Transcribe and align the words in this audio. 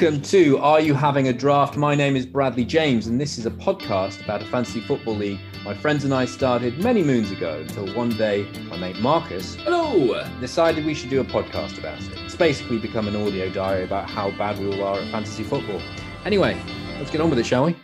Welcome 0.00 0.22
to 0.22 0.56
Are 0.56 0.80
You 0.80 0.94
Having 0.94 1.28
a 1.28 1.32
Draft? 1.34 1.76
My 1.76 1.94
name 1.94 2.16
is 2.16 2.24
Bradley 2.24 2.64
James, 2.64 3.06
and 3.06 3.20
this 3.20 3.36
is 3.36 3.44
a 3.44 3.50
podcast 3.50 4.24
about 4.24 4.40
a 4.40 4.46
fantasy 4.46 4.80
football 4.80 5.14
league 5.14 5.40
my 5.62 5.74
friends 5.74 6.04
and 6.04 6.14
I 6.14 6.24
started 6.24 6.82
many 6.82 7.02
moons 7.02 7.30
ago 7.30 7.58
until 7.60 7.94
one 7.94 8.08
day 8.08 8.48
my 8.70 8.78
mate 8.78 8.98
Marcus 9.00 9.56
Hello. 9.56 10.26
decided 10.40 10.86
we 10.86 10.94
should 10.94 11.10
do 11.10 11.20
a 11.20 11.24
podcast 11.24 11.76
about 11.76 12.00
it. 12.00 12.18
It's 12.24 12.34
basically 12.34 12.78
become 12.78 13.08
an 13.08 13.16
audio 13.16 13.50
diary 13.50 13.84
about 13.84 14.08
how 14.08 14.30
bad 14.30 14.58
we 14.58 14.72
all 14.72 14.82
are 14.84 15.00
at 15.00 15.10
fantasy 15.10 15.42
football. 15.42 15.82
Anyway, 16.24 16.58
let's 16.96 17.10
get 17.10 17.20
on 17.20 17.28
with 17.28 17.38
it, 17.38 17.44
shall 17.44 17.66
we? 17.66 17.76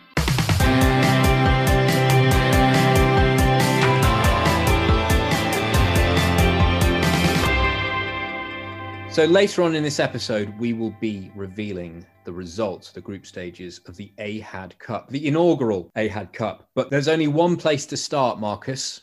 So 9.17 9.25
later 9.25 9.63
on 9.63 9.73
in 9.73 9.81
this 9.81 9.99
episode, 9.99 10.53
we 10.59 10.73
will 10.73 10.95
be 11.01 11.31
revealing 11.33 12.05
the 12.23 12.31
results, 12.31 12.91
the 12.91 13.01
group 13.01 13.25
stages 13.25 13.81
of 13.87 13.97
the 13.97 14.13
AHAD 14.19 14.77
Cup, 14.77 15.09
the 15.09 15.27
inaugural 15.27 15.89
AHAD 15.95 16.31
Cup. 16.33 16.69
But 16.75 16.91
there's 16.91 17.07
only 17.07 17.25
one 17.25 17.57
place 17.57 17.87
to 17.87 17.97
start, 17.97 18.39
Marcus. 18.39 19.01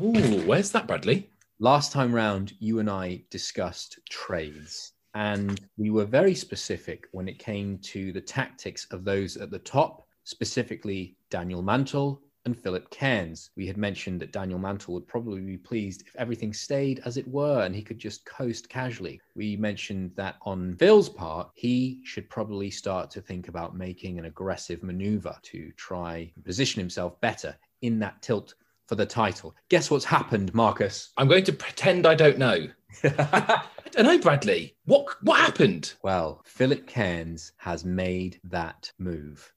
Ooh, 0.00 0.46
where's 0.46 0.70
that, 0.70 0.86
Bradley? 0.86 1.28
Last 1.58 1.90
time 1.90 2.14
round, 2.14 2.52
you 2.60 2.78
and 2.78 2.88
I 2.88 3.24
discussed 3.30 3.98
trades, 4.08 4.92
and 5.14 5.60
we 5.76 5.90
were 5.90 6.04
very 6.04 6.36
specific 6.36 7.08
when 7.10 7.26
it 7.26 7.40
came 7.40 7.78
to 7.78 8.12
the 8.12 8.20
tactics 8.20 8.86
of 8.92 9.04
those 9.04 9.36
at 9.36 9.50
the 9.50 9.58
top, 9.58 10.06
specifically 10.22 11.16
Daniel 11.30 11.62
Mantle 11.62 12.22
and 12.48 12.58
Philip 12.58 12.88
Cairns. 12.90 13.50
We 13.56 13.66
had 13.66 13.76
mentioned 13.76 14.20
that 14.20 14.32
Daniel 14.32 14.58
Mantle 14.58 14.94
would 14.94 15.06
probably 15.06 15.42
be 15.42 15.58
pleased 15.58 16.02
if 16.06 16.16
everything 16.16 16.54
stayed 16.54 17.02
as 17.04 17.18
it 17.18 17.28
were 17.28 17.62
and 17.62 17.74
he 17.74 17.82
could 17.82 17.98
just 17.98 18.24
coast 18.24 18.70
casually. 18.70 19.20
We 19.36 19.56
mentioned 19.56 20.12
that 20.16 20.36
on 20.42 20.74
Phil's 20.76 21.10
part, 21.10 21.50
he 21.54 22.00
should 22.04 22.30
probably 22.30 22.70
start 22.70 23.10
to 23.12 23.20
think 23.20 23.48
about 23.48 23.76
making 23.76 24.18
an 24.18 24.24
aggressive 24.24 24.82
maneuver 24.82 25.36
to 25.42 25.70
try 25.76 26.32
and 26.34 26.44
position 26.44 26.80
himself 26.80 27.20
better 27.20 27.54
in 27.82 27.98
that 27.98 28.22
tilt 28.22 28.54
for 28.86 28.94
the 28.94 29.04
title. 29.04 29.54
Guess 29.68 29.90
what's 29.90 30.06
happened, 30.06 30.54
Marcus? 30.54 31.12
I'm 31.18 31.28
going 31.28 31.44
to 31.44 31.52
pretend 31.52 32.06
I 32.06 32.14
don't 32.14 32.38
know. 32.38 32.66
I 33.04 33.62
don't 33.90 34.06
know, 34.06 34.18
Bradley. 34.18 34.74
What 34.86 35.22
what 35.22 35.38
happened? 35.38 35.92
Well, 36.02 36.40
Philip 36.46 36.86
Cairns 36.86 37.52
has 37.58 37.84
made 37.84 38.40
that 38.44 38.90
move. 38.98 39.52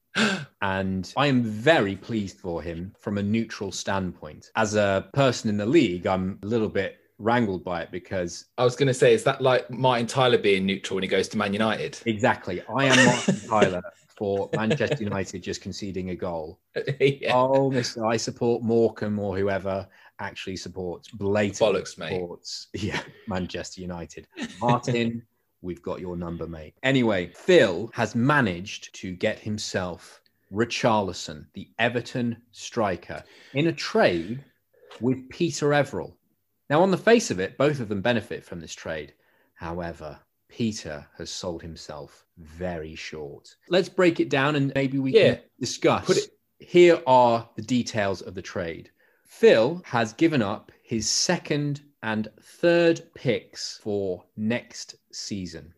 And 0.62 1.12
I 1.16 1.26
am 1.26 1.42
very 1.42 1.96
pleased 1.96 2.38
for 2.38 2.62
him 2.62 2.94
from 2.98 3.18
a 3.18 3.22
neutral 3.22 3.72
standpoint. 3.72 4.50
As 4.56 4.74
a 4.74 5.08
person 5.12 5.50
in 5.50 5.56
the 5.56 5.66
league, 5.66 6.06
I'm 6.06 6.38
a 6.42 6.46
little 6.46 6.68
bit 6.68 6.98
wrangled 7.18 7.64
by 7.64 7.82
it 7.82 7.90
because 7.90 8.46
I 8.58 8.64
was 8.64 8.76
going 8.76 8.88
to 8.88 8.94
say, 8.94 9.14
is 9.14 9.24
that 9.24 9.40
like 9.40 9.70
Martin 9.70 10.06
Tyler 10.06 10.38
being 10.38 10.66
neutral 10.66 10.96
when 10.96 11.02
he 11.02 11.08
goes 11.08 11.28
to 11.28 11.38
Man 11.38 11.52
United? 11.52 11.98
exactly, 12.06 12.62
I 12.62 12.86
am 12.86 13.06
Martin 13.06 13.40
Tyler 13.48 13.82
for 14.16 14.50
Manchester 14.54 15.02
United 15.02 15.42
just 15.42 15.62
conceding 15.62 16.10
a 16.10 16.14
goal. 16.14 16.60
yeah. 17.00 17.32
Oh, 17.34 17.70
Mister, 17.70 18.06
I 18.06 18.16
support 18.16 18.62
Morecambe 18.62 19.18
or 19.18 19.36
whoever 19.36 19.88
actually 20.18 20.56
supports 20.56 21.08
blatant 21.08 21.58
Bollocks, 21.58 21.98
mate. 21.98 22.22
Yeah, 22.82 23.00
Manchester 23.26 23.80
United. 23.80 24.26
Martin, 24.60 25.22
we've 25.62 25.82
got 25.82 26.00
your 26.00 26.16
number, 26.16 26.46
mate. 26.46 26.74
Anyway, 26.82 27.28
Phil 27.34 27.90
has 27.94 28.14
managed 28.14 28.94
to 28.96 29.12
get 29.12 29.38
himself 29.38 30.20
Richarlison, 30.52 31.46
the 31.54 31.68
Everton 31.78 32.36
striker, 32.50 33.24
in 33.54 33.68
a 33.68 33.72
trade 33.72 34.44
with 35.00 35.28
Peter 35.30 35.68
Everill. 35.68 36.14
Now, 36.68 36.82
on 36.82 36.90
the 36.90 36.98
face 36.98 37.30
of 37.30 37.40
it, 37.40 37.56
both 37.56 37.80
of 37.80 37.88
them 37.88 38.02
benefit 38.02 38.44
from 38.44 38.60
this 38.60 38.74
trade. 38.74 39.14
However, 39.54 40.18
Peter 40.48 41.06
has 41.16 41.30
sold 41.30 41.62
himself 41.62 42.26
very 42.36 42.94
short. 42.94 43.54
Let's 43.68 43.88
break 43.88 44.20
it 44.20 44.28
down 44.28 44.56
and 44.56 44.72
maybe 44.74 44.98
we 44.98 45.12
Yeah. 45.12 45.34
can 45.36 45.42
discuss. 45.60 46.04
Put 46.06 46.18
it- 46.18 46.30
Here 46.58 47.02
are 47.06 47.48
the 47.56 47.62
details 47.62 48.22
of 48.22 48.34
the 48.34 48.42
trade. 48.42 48.90
Phil 49.24 49.82
has 49.84 50.12
given 50.12 50.42
up 50.42 50.70
his 50.82 51.10
second 51.10 51.80
and 52.02 52.28
third 52.40 53.02
picks 53.14 53.78
for 53.82 54.24
next 54.36 54.96
season. 55.12 55.72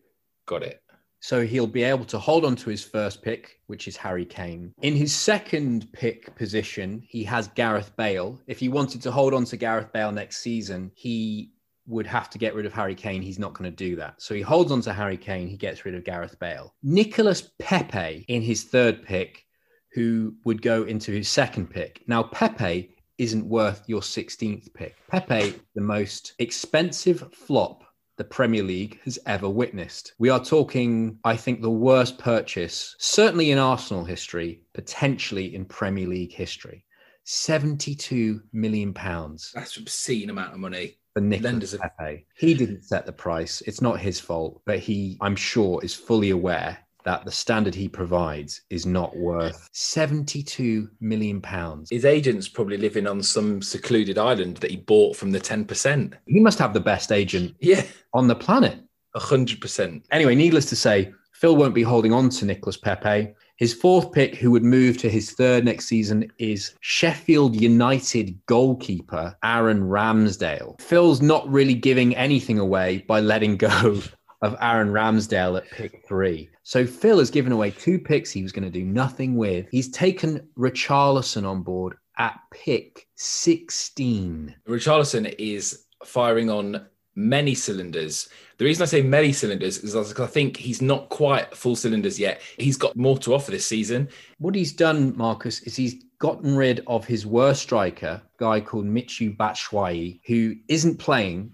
Got 0.45 0.63
it. 0.63 0.81
So 1.19 1.43
he'll 1.43 1.65
be 1.65 1.83
able 1.83 2.05
to 2.05 2.19
hold 2.19 2.45
on 2.45 2.55
to 2.57 2.69
his 2.69 2.83
first 2.83 3.23
pick, 3.23 3.59
which 3.65 3.87
is 3.87 3.97
Harry 3.97 4.25
Kane. 4.25 4.73
In 4.83 4.95
his 4.95 5.11
second 5.11 5.91
pick 5.91 6.35
position, 6.35 7.01
he 7.07 7.23
has 7.23 7.47
Gareth 7.55 7.95
Bale. 7.97 8.39
If 8.45 8.59
he 8.59 8.69
wanted 8.69 9.01
to 9.01 9.11
hold 9.11 9.33
on 9.33 9.45
to 9.45 9.57
Gareth 9.57 9.91
Bale 9.91 10.11
next 10.11 10.37
season, 10.37 10.91
he 10.93 11.51
would 11.87 12.05
have 12.05 12.29
to 12.31 12.37
get 12.37 12.53
rid 12.53 12.65
of 12.65 12.73
Harry 12.73 12.93
Kane. 12.93 13.23
He's 13.23 13.39
not 13.39 13.53
going 13.53 13.69
to 13.69 13.75
do 13.75 13.95
that. 13.95 14.21
So 14.21 14.35
he 14.35 14.41
holds 14.41 14.71
on 14.71 14.81
to 14.81 14.93
Harry 14.93 15.17
Kane. 15.17 15.47
He 15.47 15.57
gets 15.57 15.83
rid 15.83 15.95
of 15.95 16.03
Gareth 16.03 16.37
Bale. 16.39 16.75
Nicolas 16.83 17.49
Pepe 17.59 18.25
in 18.27 18.41
his 18.41 18.63
third 18.63 19.01
pick, 19.03 19.45
who 19.93 20.35
would 20.45 20.61
go 20.61 20.83
into 20.83 21.11
his 21.11 21.29
second 21.29 21.71
pick. 21.71 22.03
Now, 22.07 22.23
Pepe 22.23 22.94
isn't 23.17 23.45
worth 23.47 23.83
your 23.87 24.01
16th 24.01 24.73
pick. 24.73 24.95
Pepe, 25.07 25.59
the 25.75 25.81
most 25.81 26.33
expensive 26.39 27.31
flop 27.33 27.83
the 28.17 28.23
Premier 28.23 28.63
League 28.63 28.99
has 29.03 29.19
ever 29.25 29.49
witnessed. 29.49 30.13
We 30.19 30.29
are 30.29 30.43
talking, 30.43 31.19
I 31.23 31.35
think, 31.35 31.61
the 31.61 31.69
worst 31.69 32.17
purchase, 32.17 32.95
certainly 32.97 33.51
in 33.51 33.57
Arsenal 33.57 34.05
history, 34.05 34.61
potentially 34.73 35.53
in 35.53 35.65
Premier 35.65 36.07
League 36.07 36.31
history. 36.33 36.85
72 37.25 38.41
million 38.53 38.93
pounds 38.93 39.51
That's 39.53 39.75
an 39.77 39.83
obscene 39.83 40.29
amount 40.29 40.53
of 40.53 40.59
money. 40.59 40.97
for 41.13 41.21
Nicolas 41.21 41.75
Pepe. 41.75 42.25
He 42.37 42.53
didn't 42.53 42.83
set 42.83 43.05
the 43.05 43.11
price. 43.11 43.61
It's 43.61 43.81
not 43.81 43.99
his 43.99 44.19
fault, 44.19 44.61
but 44.65 44.79
he, 44.79 45.17
I'm 45.21 45.35
sure, 45.35 45.83
is 45.83 45.93
fully 45.93 46.29
aware 46.29 46.77
that 47.05 47.23
the 47.23 47.31
standard 47.31 47.73
he 47.73 47.87
provides 47.87 48.61
is 48.69 48.85
not 48.85 49.15
worth 49.15 49.69
72 49.71 50.89
million 50.99 51.39
pounds. 51.39 51.89
His 51.89 52.03
agent's 52.05 52.49
probably 52.49 52.77
living 52.77 53.07
on 53.07 53.21
some 53.21 53.61
secluded 53.61 54.17
island 54.17 54.57
that 54.57 54.71
he 54.71 54.77
bought 54.77 55.15
from 55.15 55.31
the 55.31 55.39
10%. 55.39 56.13
He 56.27 56.39
must 56.39 56.59
have 56.59 56.73
the 56.73 56.79
best 56.79 57.11
agent 57.11 57.55
Yeah, 57.59 57.83
on 58.13 58.27
the 58.27 58.35
planet. 58.35 58.79
100%. 59.15 60.03
Anyway, 60.11 60.35
needless 60.35 60.65
to 60.65 60.75
say, 60.75 61.13
Phil 61.31 61.55
won't 61.55 61.75
be 61.75 61.83
holding 61.83 62.13
on 62.13 62.29
to 62.29 62.45
Nicolas 62.45 62.77
Pepe. 62.77 63.33
His 63.57 63.73
fourth 63.73 64.11
pick, 64.11 64.35
who 64.35 64.51
would 64.51 64.63
move 64.63 64.97
to 64.97 65.09
his 65.09 65.31
third 65.31 65.63
next 65.63 65.85
season, 65.85 66.29
is 66.39 66.73
Sheffield 66.81 67.59
United 67.59 68.37
goalkeeper 68.47 69.37
Aaron 69.43 69.81
Ramsdale. 69.81 70.79
Phil's 70.81 71.21
not 71.21 71.49
really 71.49 71.73
giving 71.73 72.15
anything 72.15 72.59
away 72.59 73.05
by 73.07 73.21
letting 73.21 73.55
go 73.57 74.01
of 74.41 74.55
Aaron 74.61 74.89
Ramsdale 74.89 75.57
at 75.57 75.69
pick 75.71 76.05
three. 76.07 76.49
So 76.63 76.85
Phil 76.85 77.19
has 77.19 77.29
given 77.29 77.51
away 77.51 77.71
two 77.71 77.99
picks 77.99 78.31
he 78.31 78.43
was 78.43 78.51
going 78.51 78.65
to 78.65 78.69
do 78.69 78.83
nothing 78.83 79.35
with. 79.35 79.67
He's 79.71 79.89
taken 79.89 80.47
Richarlison 80.57 81.47
on 81.47 81.61
board 81.61 81.95
at 82.17 82.39
pick 82.51 83.07
16. 83.15 84.55
Richarlison 84.67 85.35
is 85.37 85.85
firing 86.03 86.49
on 86.49 86.85
many 87.15 87.55
cylinders. 87.55 88.29
The 88.57 88.65
reason 88.65 88.83
I 88.83 88.87
say 88.87 89.01
many 89.01 89.33
cylinders 89.33 89.79
is 89.79 89.93
because 89.93 90.21
I 90.21 90.27
think 90.27 90.57
he's 90.57 90.81
not 90.81 91.09
quite 91.09 91.55
full 91.55 91.75
cylinders 91.75 92.19
yet. 92.19 92.41
He's 92.57 92.77
got 92.77 92.95
more 92.95 93.17
to 93.19 93.33
offer 93.33 93.51
this 93.51 93.65
season. 93.65 94.09
What 94.37 94.55
he's 94.55 94.73
done, 94.73 95.15
Marcus, 95.17 95.61
is 95.61 95.75
he's 95.75 96.03
gotten 96.19 96.55
rid 96.55 96.81
of 96.87 97.05
his 97.05 97.25
worst 97.25 97.61
striker, 97.61 98.21
a 98.23 98.39
guy 98.39 98.61
called 98.61 98.85
Michy 98.85 99.35
Batshuayi, 99.35 100.21
who 100.25 100.55
isn't 100.67 100.97
playing 100.97 101.51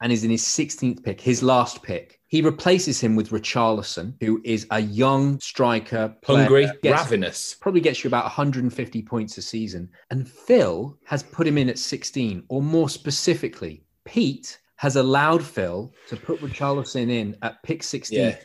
and 0.00 0.12
is 0.12 0.24
in 0.24 0.30
his 0.30 0.42
16th 0.42 1.02
pick, 1.02 1.20
his 1.20 1.42
last 1.42 1.82
pick. 1.82 2.20
He 2.26 2.42
replaces 2.42 3.00
him 3.00 3.14
with 3.16 3.30
Richarlison, 3.30 4.14
who 4.20 4.40
is 4.44 4.66
a 4.70 4.80
young 4.80 5.38
striker, 5.40 6.14
player, 6.22 6.38
Hungry, 6.44 6.66
gets- 6.82 7.02
ravenous. 7.10 7.54
probably 7.54 7.80
gets 7.80 8.02
you 8.02 8.08
about 8.08 8.24
150 8.24 9.02
points 9.02 9.38
a 9.38 9.42
season. 9.42 9.88
And 10.10 10.28
Phil 10.28 10.98
has 11.04 11.22
put 11.22 11.46
him 11.46 11.56
in 11.58 11.68
at 11.68 11.78
16, 11.78 12.42
or 12.48 12.60
more 12.60 12.88
specifically, 12.88 13.84
Pete 14.04 14.58
has 14.76 14.96
allowed 14.96 15.44
Phil 15.44 15.92
to 16.08 16.16
put 16.16 16.40
Richarlison 16.40 17.08
in 17.08 17.36
at 17.42 17.62
pick 17.62 17.82
16 17.82 18.18
Yeah. 18.18 18.36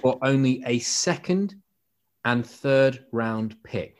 for 0.00 0.18
only 0.22 0.62
a 0.66 0.80
second 0.80 1.54
and 2.24 2.44
third 2.44 3.04
round 3.12 3.56
pick. 3.62 3.96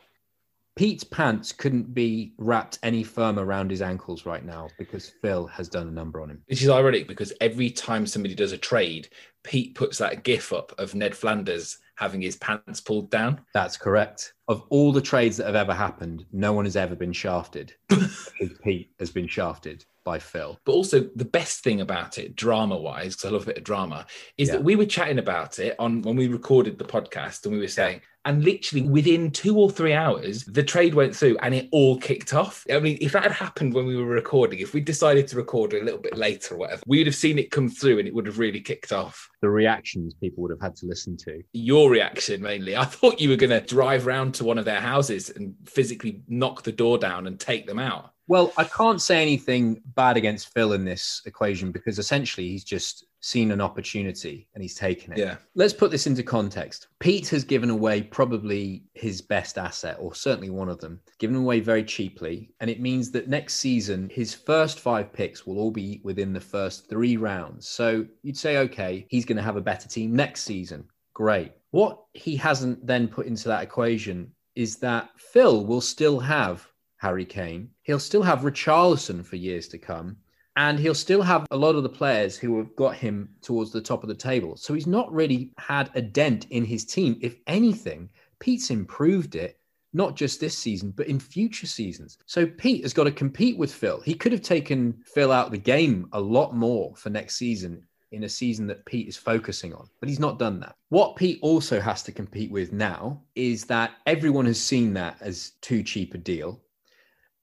Pete's 0.77 1.05
pants 1.05 1.53
couldn't 1.53 1.95
be 1.95 2.35
wrapped 2.37 2.79
any 2.83 3.03
firmer 3.03 3.45
around 3.45 3.71
his 3.71 3.81
ankles 3.81 4.27
right 4.27 4.45
now 4.45 4.69
because 4.79 5.11
Phil 5.23 5.47
has 5.47 5.69
done 5.71 5.89
a 5.89 5.91
number 5.91 6.21
on 6.21 6.29
him. 6.29 6.43
Which 6.49 6.63
is 6.63 6.69
ironic 6.69 7.09
because 7.09 7.33
every 7.41 7.71
time 7.71 8.07
somebody 8.07 8.35
does 8.35 8.53
a 8.53 8.59
trade, 8.59 9.09
Pete 9.43 9.75
puts 9.75 9.97
that 9.99 10.23
gif 10.23 10.53
up 10.53 10.73
of 10.79 10.95
Ned 10.95 11.17
Flanders 11.17 11.79
having 11.97 12.21
his 12.21 12.37
pants 12.37 12.83
pulled 12.83 13.11
down. 13.11 13.41
That's 13.55 13.79
correct. 13.79 14.35
Of 14.49 14.65
all 14.69 14.93
the 14.93 15.01
trades 15.01 15.39
that 15.39 15.47
have 15.47 15.55
ever 15.57 15.73
happened, 15.73 16.27
no 16.31 16.53
one 16.53 16.67
has 16.67 16.77
ever 16.77 16.95
been 16.95 17.13
shafted. 17.15 17.73
Pete 18.63 18.91
has 19.01 19.11
been 19.11 19.27
shafted 19.29 19.87
by 20.05 20.19
Phil. 20.19 20.59
But 20.67 20.73
also 20.73 21.09
the 21.17 21.25
best 21.25 21.65
thing 21.65 21.81
about 21.81 22.19
it, 22.19 22.37
drama 22.37 22.77
wise, 22.77 23.17
because 23.17 23.31
I 23.31 23.33
love 23.33 23.45
a 23.45 23.47
bit 23.47 23.59
of 23.59 23.65
drama, 23.65 24.07
is 24.37 24.49
Yeah. 24.49 24.57
that 24.57 24.65
we 24.65 24.77
were 24.77 24.85
chatting 24.85 25.19
about 25.19 25.59
it 25.59 25.75
on 25.79 26.03
when 26.03 26.17
we 26.17 26.29
recorded 26.29 26.77
the 26.79 26.85
podcast 26.85 27.45
and 27.47 27.55
we 27.55 27.61
were 27.61 27.67
saying, 27.67 28.03
and 28.27 28.45
literally 28.45 28.87
within 28.87 29.31
two 29.31 29.57
or 29.57 29.71
three 29.71 29.95
hours, 29.95 30.45
the 30.45 30.63
trade 30.63 30.95
went 30.95 31.15
through 31.15 31.39
and 31.39 31.55
it 31.55 31.69
all 31.71 31.97
kicked 31.99 32.35
off. 32.35 32.67
I 32.71 32.81
mean, 32.81 32.99
if 33.01 33.13
that 33.13 33.23
had 33.23 33.33
happened 33.33 33.73
when 33.73 33.87
we 33.87 33.97
were 33.97 34.05
recording, 34.05 34.59
if 34.59 34.75
we 34.75 34.81
decided 34.81 35.29
to 35.29 35.37
record 35.37 35.73
a 35.73 35.83
little 35.83 36.01
bit 36.01 36.17
later 36.17 36.55
or 36.55 36.59
whatever, 36.59 36.83
we 36.87 36.99
would 36.99 37.07
have 37.07 37.15
seen 37.15 37.39
it 37.39 37.53
come 37.53 37.69
through 37.69 38.01
and 38.01 38.09
it 38.09 38.15
would 38.15 38.27
have 38.27 38.41
really 38.41 38.61
kicked 38.61 38.93
off. 38.93 39.31
The 39.43 39.49
reactions 39.49 40.13
people 40.15 40.43
would 40.43 40.51
have 40.51 40.61
had 40.61 40.75
to 40.77 40.87
listen 40.87 41.17
to. 41.19 41.41
Your 41.53 41.89
reaction 41.89 42.43
mainly. 42.43 42.77
I 42.77 42.85
thought 42.85 43.21
you 43.21 43.29
were 43.29 43.37
going 43.37 43.51
to 43.51 43.61
drive 43.61 44.07
round 44.07 44.35
to 44.35 44.45
one 44.45 44.59
of 44.59 44.65
their 44.65 44.81
houses 44.81 45.31
and 45.31 45.55
physically 45.65 46.23
knock 46.27 46.63
the 46.63 46.73
door 46.73 46.99
down 46.99 47.29
and 47.29 47.39
take 47.39 47.67
them 47.67 47.79
out. 47.79 48.11
Well, 48.29 48.53
I 48.57 48.65
can't 48.65 49.01
say 49.01 49.23
anything 49.23 49.81
bad 49.95 50.17
against 50.17 50.53
Phil 50.53 50.73
in 50.73 50.85
this 50.85 51.23
equation 51.27 51.71
because 51.71 51.99
essentially 51.99 52.49
he's 52.49 52.65
just 52.65 53.07
seen 53.21 53.51
an 53.51 53.61
opportunity 53.61 54.49
and 54.55 54.63
he's 54.63 54.75
taken 54.75 55.13
it. 55.13 55.19
Yeah. 55.19 55.37
Let's 55.55 55.73
put 55.73 55.91
this 55.91 56.07
into 56.07 56.23
context. 56.23 56.89
Pete 57.01 57.29
has 57.29 57.45
given 57.45 57.71
away 57.71 58.03
probably 58.03 58.85
his 58.95 59.21
best 59.21 59.59
asset, 59.59 59.97
or 60.01 60.15
certainly 60.15 60.51
one 60.51 60.69
of 60.69 60.81
them, 60.81 61.01
given 61.19 61.37
away 61.37 61.61
very 61.61 61.85
cheaply. 61.85 62.51
And 62.61 62.71
it 62.71 62.81
means 62.81 63.11
that 63.13 63.29
next 63.29 63.57
season, 63.57 64.09
his 64.13 64.35
first 64.35 64.81
five 64.81 65.13
picks 65.13 65.47
will 65.47 65.59
all 65.59 65.73
be 65.73 66.01
within 66.05 66.33
the 66.33 66.41
first 66.41 66.89
three 66.89 67.17
rounds. 67.17 67.69
So 67.69 68.07
you'd 68.23 68.37
say, 68.37 68.59
okay, 68.59 69.07
he's 69.09 69.25
going 69.25 69.37
to 69.37 69.43
have 69.43 69.57
a 69.57 69.61
better 69.61 69.89
team 69.89 70.15
next 70.15 70.43
season. 70.43 70.85
Great. 71.15 71.53
What 71.71 72.03
he 72.13 72.37
hasn't 72.37 72.87
then 72.87 73.09
put 73.09 73.27
into 73.27 73.49
that 73.49 73.63
equation 73.63 74.33
is 74.55 74.77
that 74.77 75.11
Phil 75.17 75.67
will 75.67 75.81
still 75.81 76.19
have 76.21 76.67
Harry 77.07 77.25
Kane. 77.25 77.71
He'll 77.85 78.01
still 78.01 78.25
have 78.25 78.41
Richarlison 78.41 79.25
for 79.25 79.37
years 79.37 79.69
to 79.69 79.79
come. 79.79 80.17
And 80.57 80.77
he'll 80.77 80.93
still 80.93 81.23
have 81.23 81.47
a 81.53 81.57
lot 81.57 81.77
of 81.77 81.85
the 81.85 81.89
players 81.89 82.37
who 82.37 82.59
have 82.59 82.75
got 82.75 82.97
him 82.97 83.29
towards 83.43 83.71
the 83.71 83.81
top 83.81 84.03
of 84.03 84.09
the 84.09 84.15
table. 84.17 84.57
So 84.57 84.75
he's 84.75 84.89
not 84.89 85.13
really 85.13 85.53
had 85.57 85.89
a 85.95 86.03
dent 86.03 86.49
in 86.51 86.65
his 86.65 86.85
team. 86.85 87.17
If 87.21 87.37
anything, 87.47 88.11
Pete's 88.41 88.71
improved 88.71 89.37
it, 89.37 89.61
not 89.93 90.17
just 90.17 90.41
this 90.41 90.59
season, 90.59 90.91
but 90.97 91.07
in 91.07 91.21
future 91.21 91.69
seasons. 91.69 92.19
So 92.27 92.45
Pete 92.45 92.83
has 92.83 92.93
got 92.93 93.05
to 93.05 93.13
compete 93.13 93.57
with 93.57 93.73
Phil. 93.73 94.01
He 94.01 94.15
could 94.15 94.33
have 94.33 94.43
taken 94.43 95.01
Phil 95.05 95.31
out 95.31 95.47
of 95.47 95.53
the 95.53 95.59
game 95.59 96.09
a 96.13 96.21
lot 96.21 96.57
more 96.57 96.97
for 96.97 97.11
next 97.11 97.37
season 97.37 97.87
in 98.11 98.25
a 98.25 98.29
season 98.29 98.67
that 98.67 98.85
Pete 98.85 99.07
is 99.07 99.17
focusing 99.17 99.73
on, 99.75 99.89
but 100.01 100.09
he's 100.09 100.19
not 100.19 100.41
done 100.41 100.59
that. 100.59 100.75
What 100.89 101.15
Pete 101.15 101.39
also 101.41 101.81
has 101.81 102.03
to 102.05 102.13
compete 102.13 102.51
with 102.51 102.73
now 102.73 103.23
is 103.37 103.65
that 103.67 103.93
everyone 104.07 104.47
has 104.47 104.61
seen 104.61 104.93
that 104.95 105.19
as 105.21 105.53
too 105.61 105.85
cheap 105.85 106.13
a 106.15 106.19
deal. 106.19 106.63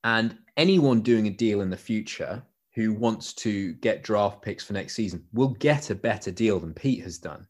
And 0.03 0.37
anyone 0.57 1.01
doing 1.01 1.27
a 1.27 1.31
deal 1.31 1.61
in 1.61 1.69
the 1.69 1.77
future 1.77 2.43
who 2.75 2.93
wants 2.93 3.33
to 3.33 3.73
get 3.75 4.03
draft 4.03 4.41
picks 4.41 4.63
for 4.63 4.73
next 4.73 4.95
season 4.95 5.25
will 5.31 5.49
get 5.49 5.89
a 5.89 5.95
better 5.95 6.31
deal 6.31 6.59
than 6.59 6.73
Pete 6.73 7.03
has 7.03 7.17
done. 7.17 7.47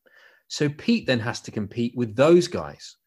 So 0.47 0.69
Pete 0.69 1.07
then 1.07 1.19
has 1.19 1.39
to 1.41 1.51
compete 1.51 1.95
with 1.95 2.15
those 2.15 2.47
guys 2.47 2.97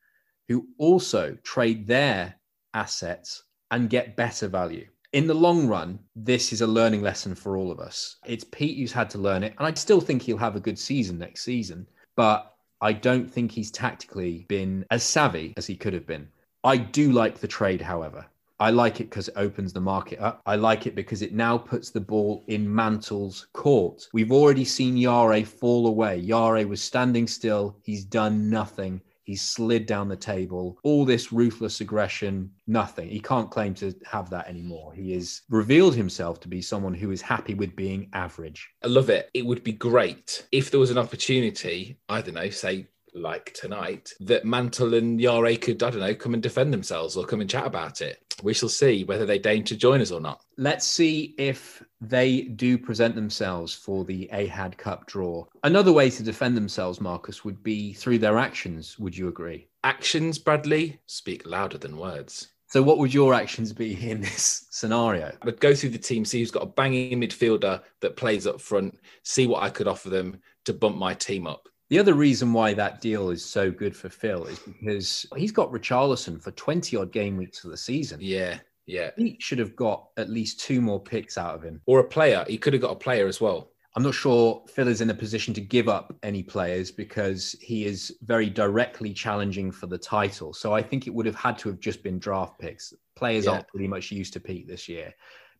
who 0.49 0.67
also 0.79 1.37
trade 1.43 1.87
their 1.87 2.35
assets 2.75 3.45
and 3.71 3.91
get 3.91 4.17
better 4.17 4.49
value. 4.49 4.87
In 5.13 5.27
the 5.27 5.35
long 5.35 5.67
run, 5.67 5.99
this 6.15 6.53
is 6.53 6.61
a 6.61 6.67
learning 6.67 7.03
lesson 7.03 7.35
for 7.35 7.57
all 7.57 7.71
of 7.71 7.81
us. 7.81 8.17
It's 8.27 8.45
Pete 8.45 8.79
who's 8.79 8.93
had 8.93 9.11
to 9.11 9.19
learn 9.19 9.43
it. 9.43 9.55
And 9.59 9.67
I 9.67 9.75
still 9.75 10.01
think 10.01 10.23
he'll 10.23 10.37
have 10.37 10.57
a 10.57 10.61
good 10.61 10.79
season 10.79 11.19
next 11.19 11.43
season, 11.43 11.87
but 12.17 12.55
I 12.81 12.93
don't 12.93 13.31
think 13.31 13.51
he's 13.51 13.71
tactically 13.71 14.45
been 14.49 14.85
as 14.91 15.03
savvy 15.03 15.55
as 15.57 15.67
he 15.67 15.77
could 15.77 15.95
have 15.95 16.07
been. 16.07 16.29
I 16.65 16.77
do 16.77 17.13
like 17.13 17.39
the 17.39 17.49
trade, 17.49 17.81
however. 17.81 18.27
I 18.59 18.71
like 18.71 19.01
it 19.01 19.11
because 19.11 19.29
it 19.29 19.35
opens 19.37 19.73
the 19.73 19.81
market 19.81 20.19
up. 20.19 20.41
I 20.47 20.57
like 20.57 20.87
it 20.87 20.95
because 20.95 21.21
it 21.21 21.35
now 21.35 21.59
puts 21.59 21.91
the 21.91 22.01
ball 22.01 22.45
in 22.49 22.73
Mantle's 22.73 23.49
court. 23.53 24.09
We've 24.13 24.33
already 24.33 24.65
seen 24.65 24.97
Yare 24.97 25.45
fall 25.45 25.87
away. 25.87 26.17
Yare 26.19 26.67
was 26.67 26.83
standing 26.83 27.27
still. 27.27 27.77
He's 27.83 28.05
done 28.05 28.49
nothing. 28.49 29.03
He's 29.25 29.43
slid 29.43 29.87
down 29.87 30.09
the 30.09 30.17
table. 30.17 30.79
All 30.85 31.05
this 31.05 31.33
ruthless 31.33 31.81
aggression, 31.81 32.49
nothing. 32.69 33.09
He 33.09 33.19
can't 33.19 33.51
claim 33.51 33.75
to 33.75 33.93
have 34.07 34.31
that 34.31 34.47
anymore. 34.49 34.95
He 34.95 35.13
has 35.15 35.43
revealed 35.51 35.97
himself 35.97 36.39
to 36.41 36.49
be 36.49 36.63
someone 36.63 36.95
who 36.95 37.11
is 37.11 37.21
happy 37.21 37.55
with 37.55 37.75
being 37.75 38.09
average. 38.13 38.71
I 38.85 38.87
love 38.87 39.11
it. 39.11 39.29
It 39.35 39.45
would 39.45 39.65
be 39.65 39.73
great 39.73 40.47
if 40.53 40.71
there 40.71 40.79
was 40.79 40.93
an 40.93 40.99
opportunity, 40.99 41.99
I 42.09 42.23
don't 42.23 42.35
know, 42.35 42.51
say 42.51 42.87
like 43.17 43.53
tonight, 43.55 44.13
that 44.21 44.45
Mantle 44.45 44.95
and 44.95 45.21
Yare 45.21 45.57
could, 45.57 45.83
I 45.83 45.91
don't 45.91 46.01
know, 46.01 46.15
come 46.15 46.35
and 46.35 46.43
defend 46.43 46.73
themselves 46.73 47.17
or 47.17 47.25
come 47.25 47.41
and 47.41 47.51
chat 47.51 47.67
about 47.67 48.01
it. 48.01 48.23
We 48.43 48.53
shall 48.55 48.69
see 48.69 49.05
whether 49.05 49.25
they 49.25 49.39
deign 49.39 49.65
to 49.65 49.77
join 49.77 50.01
us 50.01 50.11
or 50.11 50.21
not. 50.21 50.45
Let's 50.59 50.87
see 50.87 51.35
if 51.39 51.83
they 52.01 52.43
do 52.43 52.77
present 52.77 53.15
themselves 53.15 53.75
for 53.75 54.05
the 54.05 54.29
Ahad 54.33 54.77
Cup 54.77 55.07
draw. 55.07 55.47
Another 55.65 55.93
way 55.93 56.11
to 56.11 56.23
defend 56.23 56.57
themselves, 56.57 57.01
Marcus, 57.01 57.45
would 57.45 57.63
be 57.63 57.95
through 57.95 58.19
their 58.19 58.39
actions. 58.39 58.99
Would 58.99 59.17
you 59.17 59.29
agree? 59.29 59.69
Actions, 59.85 60.39
Bradley, 60.39 61.01
speak 61.07 61.47
louder 61.47 61.79
than 61.79 61.97
words. 61.97 62.49
So, 62.69 62.83
what 62.83 62.99
would 62.99 63.15
your 63.15 63.33
actions 63.33 63.73
be 63.73 64.11
in 64.11 64.21
this 64.21 64.67
scenario? 64.71 65.33
I'd 65.43 65.61
go 65.61 65.75
through 65.75 65.91
the 65.91 65.99
team, 65.99 66.25
see 66.25 66.41
who's 66.41 66.51
got 66.51 66.65
a 66.65 66.67
banging 66.67 67.21
midfielder 67.21 67.81
that 68.01 68.17
plays 68.17 68.47
up 68.47 68.61
front, 68.61 68.99
see 69.23 69.47
what 69.47 69.63
I 69.63 69.71
could 69.71 69.87
offer 69.87 70.11
them 70.11 70.41
to 70.65 70.75
bump 70.75 70.97
my 70.97 71.15
team 71.15 71.47
up. 71.47 71.69
The 71.89 71.99
other 71.99 72.15
reason 72.15 72.53
why 72.53 72.75
that 72.75 73.01
deal 73.01 73.31
is 73.31 73.45
so 73.45 73.71
good 73.71 73.97
for 73.97 74.09
Phil 74.09 74.45
is 74.47 74.59
because 74.59 75.27
he's 75.37 75.53
got 75.53 75.71
Richarlison 75.71 76.43
for 76.43 76.51
20 76.53 76.97
odd 76.97 77.13
game 77.13 77.37
weeks 77.37 77.63
of 77.65 77.71
the 77.71 77.77
season. 77.77 78.19
Yeah, 78.21 78.59
yeah. 78.87 79.11
He 79.17 79.37
should 79.39 79.61
have 79.61 79.77
got 79.77 80.09
at 80.17 80.29
least 80.29 80.59
two 80.61 80.81
more 80.81 81.01
picks 81.01 81.39
out 81.39 81.55
of 81.55 81.63
him. 81.63 81.81
Or 81.87 82.01
a 82.01 82.05
player. 82.05 82.45
He 82.49 82.59
could 82.59 82.73
have 82.73 82.83
got 82.83 82.93
a 82.93 82.97
player 82.97 83.29
as 83.29 83.41
well. 83.41 83.71
I'm 83.95 84.03
not 84.03 84.15
sure 84.15 84.63
Phil 84.69 84.89
is 84.89 85.01
in 85.01 85.09
a 85.11 85.15
position 85.15 85.55
to 85.55 85.61
give 85.61 85.89
up 85.89 86.15
any 86.23 86.43
players 86.43 86.91
because 86.91 87.53
he 87.63 87.87
is 87.87 88.15
very 88.23 88.51
directly 88.51 89.15
challenging 89.15 89.71
for 89.71 89.87
the 89.87 89.97
title. 89.97 90.53
So 90.53 90.75
I 90.75 90.83
think 90.83 91.07
it 91.07 91.15
would 91.15 91.25
have 91.25 91.37
had 91.37 91.57
to 91.59 91.69
have 91.71 91.81
just 91.81 92.03
been 92.03 92.19
draft 92.19 92.59
picks. 92.59 92.93
Players 93.15 93.47
Yeah. 93.47 93.53
aren't 93.53 93.69
pretty 93.69 93.89
much 93.89 94.11
used 94.11 94.35
to 94.35 94.41
Pete 94.41 94.67
this 94.69 94.87
year. 94.89 95.15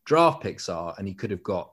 Draft 0.05 0.43
picks 0.43 0.69
are, 0.69 0.93
and 0.99 1.07
he 1.07 1.13
could 1.15 1.31
have 1.31 1.41
got, 1.41 1.71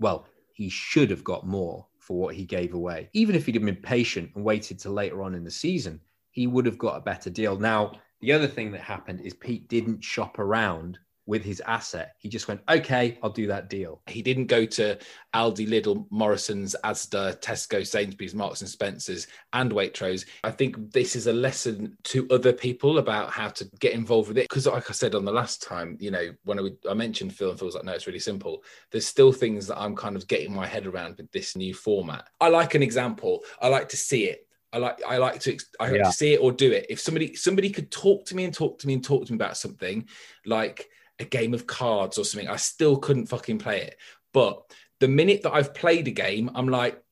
well, 0.00 0.26
he 0.54 0.68
should 0.68 1.10
have 1.10 1.22
got 1.22 1.46
more 1.46 1.86
for 2.02 2.18
what 2.18 2.34
he 2.34 2.44
gave 2.44 2.74
away. 2.74 3.08
Even 3.12 3.36
if 3.36 3.46
he'd 3.46 3.54
have 3.54 3.64
been 3.64 3.76
patient 3.76 4.32
and 4.34 4.44
waited 4.44 4.78
till 4.78 4.92
later 4.92 5.22
on 5.22 5.36
in 5.36 5.44
the 5.44 5.50
season, 5.50 6.00
he 6.32 6.48
would 6.48 6.66
have 6.66 6.76
got 6.76 6.96
a 6.96 7.00
better 7.00 7.30
deal. 7.30 7.56
Now, 7.56 7.92
the 8.20 8.32
other 8.32 8.48
thing 8.48 8.72
that 8.72 8.80
happened 8.80 9.20
is 9.20 9.34
Pete 9.34 9.68
didn't 9.68 10.02
shop 10.02 10.40
around 10.40 10.98
with 11.26 11.44
his 11.44 11.60
asset. 11.66 12.14
He 12.18 12.28
just 12.28 12.48
went, 12.48 12.60
okay, 12.68 13.18
I'll 13.22 13.30
do 13.30 13.46
that 13.46 13.70
deal. 13.70 14.02
He 14.06 14.22
didn't 14.22 14.46
go 14.46 14.66
to 14.66 14.98
Aldi, 15.34 15.68
Lidl, 15.68 16.06
Morrison's, 16.10 16.74
Asda, 16.84 17.40
Tesco, 17.40 17.86
Sainsbury's, 17.86 18.34
Marks 18.34 18.60
and 18.60 18.68
Spencers, 18.68 19.28
and 19.52 19.70
Waitrose. 19.70 20.26
I 20.42 20.50
think 20.50 20.92
this 20.92 21.14
is 21.14 21.28
a 21.28 21.32
lesson 21.32 21.96
to 22.04 22.26
other 22.30 22.52
people 22.52 22.98
about 22.98 23.30
how 23.30 23.48
to 23.48 23.64
get 23.78 23.92
involved 23.92 24.28
with 24.28 24.38
it. 24.38 24.48
Because, 24.48 24.66
like 24.66 24.90
I 24.90 24.92
said 24.92 25.14
on 25.14 25.24
the 25.24 25.32
last 25.32 25.62
time, 25.62 25.96
you 26.00 26.10
know, 26.10 26.30
when 26.44 26.58
I, 26.58 26.70
I 26.90 26.94
mentioned 26.94 27.34
Phil 27.34 27.50
and 27.50 27.58
Phil 27.58 27.66
was 27.66 27.76
like, 27.76 27.84
no, 27.84 27.92
it's 27.92 28.06
really 28.06 28.18
simple. 28.18 28.64
There's 28.90 29.06
still 29.06 29.32
things 29.32 29.66
that 29.68 29.80
I'm 29.80 29.94
kind 29.94 30.16
of 30.16 30.26
getting 30.26 30.54
my 30.54 30.66
head 30.66 30.86
around 30.86 31.16
with 31.18 31.30
this 31.30 31.56
new 31.56 31.74
format. 31.74 32.28
I 32.40 32.48
like 32.48 32.74
an 32.74 32.82
example. 32.82 33.44
I 33.60 33.68
like 33.68 33.88
to 33.90 33.96
see 33.96 34.24
it. 34.24 34.46
I 34.72 34.78
like 34.78 35.02
I 35.06 35.18
like 35.18 35.38
to 35.40 35.58
I 35.78 35.88
like 35.88 35.96
Yeah. 35.98 36.04
to 36.04 36.12
see 36.12 36.32
it 36.34 36.38
or 36.38 36.50
do 36.50 36.72
it. 36.72 36.86
If 36.88 36.98
somebody 36.98 37.34
somebody 37.34 37.70
could 37.70 37.90
talk 37.90 38.24
to 38.26 38.34
me 38.34 38.44
and 38.44 38.54
talk 38.54 38.78
to 38.78 38.86
me 38.86 38.94
and 38.94 39.04
talk 39.04 39.26
to 39.26 39.32
me 39.32 39.36
about 39.36 39.56
something 39.56 40.08
like 40.46 40.88
a 41.22 41.26
game 41.26 41.54
of 41.54 41.66
cards 41.66 42.18
or 42.18 42.24
something, 42.24 42.48
I 42.48 42.56
still 42.56 42.96
couldn't 42.96 43.26
fucking 43.26 43.58
play 43.58 43.82
it. 43.82 43.96
But 44.32 44.62
the 45.00 45.08
minute 45.08 45.42
that 45.42 45.52
I've 45.52 45.74
played 45.74 46.08
a 46.08 46.12
game, 46.12 46.50
I'm 46.54 46.68
like, 46.68 47.02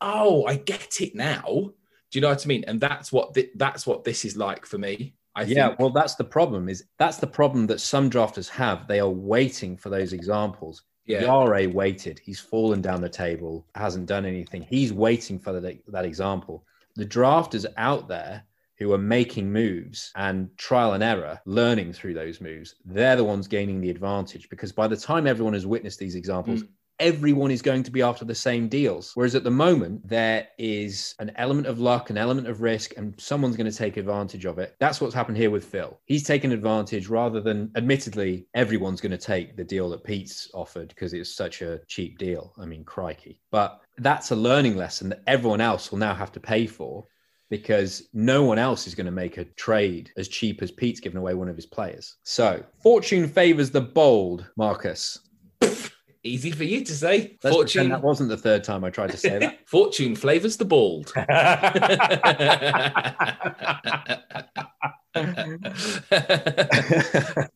oh, 0.00 0.44
I 0.46 0.56
get 0.56 1.00
it 1.00 1.14
now. 1.14 1.42
Do 2.10 2.18
you 2.18 2.20
know 2.20 2.28
what 2.28 2.44
I 2.44 2.48
mean? 2.48 2.64
And 2.66 2.80
that's 2.80 3.12
what 3.12 3.34
thi- 3.34 3.50
that's 3.54 3.86
what 3.86 4.04
this 4.04 4.24
is 4.24 4.36
like 4.36 4.66
for 4.66 4.78
me. 4.78 5.14
I 5.34 5.42
yeah, 5.42 5.68
think. 5.68 5.78
well, 5.78 5.90
that's 5.90 6.16
the 6.16 6.24
problem. 6.24 6.68
Is 6.68 6.84
that's 6.98 7.18
the 7.18 7.26
problem 7.26 7.66
that 7.68 7.80
some 7.80 8.10
drafters 8.10 8.48
have. 8.48 8.88
They 8.88 9.00
are 9.00 9.08
waiting 9.08 9.76
for 9.76 9.90
those 9.90 10.12
examples. 10.12 10.82
Yeah. 11.06 11.22
Yare 11.22 11.68
waited. 11.68 12.20
He's 12.22 12.40
fallen 12.40 12.80
down 12.80 13.00
the 13.00 13.08
table, 13.08 13.66
hasn't 13.74 14.06
done 14.06 14.24
anything. 14.24 14.62
He's 14.62 14.92
waiting 14.92 15.38
for 15.38 15.58
that, 15.58 15.78
that 15.88 16.04
example. 16.04 16.64
The 16.96 17.06
drafters 17.06 17.66
out 17.76 18.06
there 18.06 18.44
who 18.80 18.92
are 18.92 18.98
making 18.98 19.52
moves 19.52 20.10
and 20.16 20.48
trial 20.56 20.94
and 20.94 21.02
error, 21.04 21.38
learning 21.44 21.92
through 21.92 22.14
those 22.14 22.40
moves, 22.40 22.74
they're 22.84 23.14
the 23.16 23.22
ones 23.22 23.46
gaining 23.46 23.80
the 23.80 23.90
advantage 23.90 24.48
because 24.48 24.72
by 24.72 24.88
the 24.88 24.96
time 24.96 25.26
everyone 25.26 25.52
has 25.52 25.66
witnessed 25.66 25.98
these 26.00 26.14
examples, 26.16 26.62
Mm. 26.62 26.68
everyone 26.98 27.50
is 27.50 27.62
going 27.62 27.82
to 27.82 27.90
be 27.90 28.02
after 28.02 28.24
the 28.26 28.34
same 28.34 28.68
deals. 28.68 29.12
Whereas 29.14 29.34
at 29.34 29.42
the 29.44 29.50
moment, 29.50 30.06
there 30.06 30.48
is 30.58 31.14
an 31.18 31.32
element 31.36 31.66
of 31.66 31.78
luck, 31.78 32.10
an 32.10 32.18
element 32.18 32.46
of 32.46 32.60
risk, 32.60 32.94
and 32.98 33.14
someone's 33.18 33.56
going 33.56 33.70
to 33.70 33.76
take 33.76 33.96
advantage 33.96 34.44
of 34.44 34.58
it. 34.58 34.76
That's 34.80 35.00
what's 35.00 35.14
happened 35.14 35.38
here 35.38 35.50
with 35.50 35.64
Phil. 35.64 35.98
He's 36.04 36.24
taken 36.24 36.52
advantage 36.52 37.08
rather 37.08 37.40
than, 37.40 37.70
admittedly, 37.74 38.46
everyone's 38.54 39.00
going 39.00 39.12
to 39.12 39.18
take 39.18 39.56
the 39.56 39.64
deal 39.64 39.88
that 39.90 40.04
Pete's 40.04 40.50
offered 40.52 40.88
because 40.88 41.14
it's 41.14 41.34
such 41.34 41.62
a 41.62 41.80
cheap 41.86 42.18
deal. 42.18 42.52
I 42.58 42.66
mean, 42.66 42.84
crikey. 42.84 43.40
But 43.50 43.80
that's 43.96 44.30
a 44.30 44.36
learning 44.36 44.76
lesson 44.76 45.08
that 45.10 45.22
everyone 45.26 45.60
else 45.62 45.90
will 45.90 45.98
now 45.98 46.14
have 46.14 46.32
to 46.32 46.40
pay 46.40 46.66
for 46.66 47.06
because 47.50 48.08
no 48.14 48.44
one 48.44 48.58
else 48.58 48.86
is 48.86 48.94
going 48.94 49.06
to 49.06 49.12
make 49.12 49.36
a 49.36 49.44
trade 49.44 50.10
as 50.16 50.28
cheap 50.28 50.62
as 50.62 50.70
Pete's 50.70 51.00
giving 51.00 51.18
away 51.18 51.34
one 51.34 51.48
of 51.48 51.56
his 51.56 51.66
players. 51.66 52.16
So, 52.22 52.64
fortune 52.82 53.28
favors 53.28 53.70
the 53.70 53.80
bold, 53.80 54.46
Marcus. 54.56 55.18
Easy 56.22 56.50
for 56.50 56.64
you 56.64 56.84
to 56.84 56.92
say. 56.92 57.38
Let's 57.42 57.56
Fortune 57.56 57.88
that 57.88 58.02
wasn't 58.02 58.28
the 58.28 58.36
third 58.36 58.62
time 58.62 58.84
I 58.84 58.90
tried 58.90 59.10
to 59.10 59.16
say 59.16 59.38
that. 59.38 59.60
Fortune 59.66 60.14
flavors 60.14 60.58
the 60.58 60.66
bald. 60.66 61.12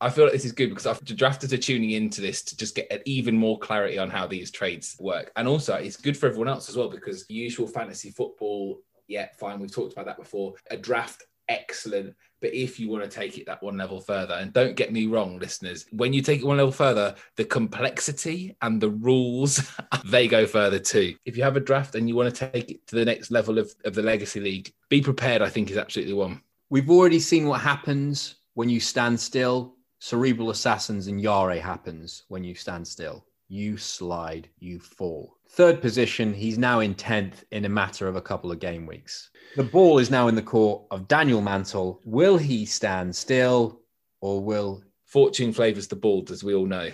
I 0.01 0.11
feel 0.11 0.25
like 0.25 0.33
this 0.33 0.47
is 0.47 0.53
good 0.53 0.71
because 0.71 0.87
I've, 0.87 1.05
the 1.05 1.15
drafters 1.15 1.53
are 1.53 1.59
tuning 1.59 1.91
into 1.91 2.23
this 2.23 2.43
to 2.43 2.57
just 2.57 2.75
get 2.75 3.03
even 3.05 3.37
more 3.37 3.59
clarity 3.59 3.99
on 3.99 4.09
how 4.09 4.27
these 4.27 4.51
trades 4.51 4.97
work. 4.99 5.31
And 5.37 5.47
also, 5.47 5.75
it's 5.75 5.99
good 5.99 6.17
for 6.17 6.27
everyone 6.27 6.49
else 6.49 6.71
as 6.71 6.77
well 6.77 6.89
because 6.89 7.27
usual 7.29 7.69
fantasy 7.69 8.11
football, 8.13 8.81
yeah, 9.07 9.29
fine. 9.39 9.61
We've 9.61 9.73
talked 9.73 9.93
about 9.93 10.07
that 10.07 10.17
before. 10.17 10.55
A 10.71 10.77
draft, 10.77 11.25
excellent. 11.49 12.15
But 12.41 12.55
if 12.55 12.79
you 12.79 12.91
want 12.91 13.05
to 13.05 13.11
take 13.11 13.39
it 13.39 13.47
that 13.47 13.63
one 13.63 13.79
level 13.79 14.01
further, 14.01 14.35
and 14.35 14.53
don't 14.53 14.77
get 14.77 14.93
me 14.93 15.07
wrong, 15.07 15.39
listeners, 15.39 15.87
when 15.93 16.13
you 16.13 16.21
take 16.21 16.41
it 16.41 16.47
one 16.47 16.59
level 16.59 16.73
further, 16.73 17.15
the 17.37 17.45
complexity 17.45 18.55
and 18.61 18.81
the 18.81 18.91
rules, 18.91 19.73
they 20.05 20.29
go 20.29 20.47
further 20.47 20.79
too. 20.79 21.15
If 21.25 21.37
you 21.37 21.43
have 21.43 21.57
a 21.57 21.61
draft 21.61 21.95
and 21.95 22.09
you 22.09 22.15
want 22.15 22.35
to 22.35 22.51
take 22.51 22.71
it 22.71 22.87
to 22.89 22.97
the 22.97 23.05
next 23.05 23.31
level 23.31 23.59
of, 23.59 23.75
of 23.85 23.95
the 23.95 24.03
Legacy 24.03 24.41
League, 24.41 24.73
be 24.89 25.01
prepared, 25.01 25.43
I 25.43 25.49
think, 25.49 25.71
is 25.71 25.79
absolutely 25.79 26.15
one. 26.15 26.43
We've 26.71 26.91
already 26.91 27.21
seen 27.21 27.47
what 27.47 27.61
happens 27.61 28.37
when 28.55 28.69
you 28.69 28.81
stand 28.81 29.19
still. 29.19 29.75
Cerebral 30.01 30.51
Assassins 30.51 31.07
and 31.07 31.19
Yare 31.21 31.61
happens 31.61 32.25
when 32.29 32.45
you 32.45 32.55
stand 32.55 32.87
still. 32.87 33.25
You 33.49 33.77
slide, 33.77 34.49
you 34.59 34.81
fall. 34.81 35.37
Third 35.51 35.81
position, 35.81 36.33
he's 36.35 36.59
now 36.59 36.81
in 36.81 36.95
10th 36.95 37.45
in 37.53 37.65
a 37.65 37.69
matter 37.69 38.09
of 38.09 38.17
a 38.17 38.23
couple 38.23 38.51
of 38.51 38.59
game 38.59 38.87
weeks. 38.87 39.31
The 39.57 39.63
ball 39.63 39.99
is 39.99 40.11
now 40.11 40.29
in 40.29 40.35
the 40.35 40.43
court 40.43 40.85
of 40.91 41.07
Daniel 41.09 41.41
Mantle. 41.41 42.01
Will 42.05 42.37
he 42.37 42.65
stand 42.65 43.15
still 43.15 43.81
or 44.21 44.43
will 44.43 44.83
Fortune 45.15 45.53
flavors 45.53 45.87
the 45.87 45.95
bald, 45.95 46.33
as 46.33 46.43
we 46.43 46.55
all 46.55 46.67
know. 46.67 46.91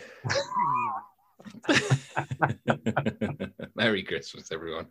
Merry 3.75 4.03
Christmas, 4.03 4.53
everyone. 4.53 4.89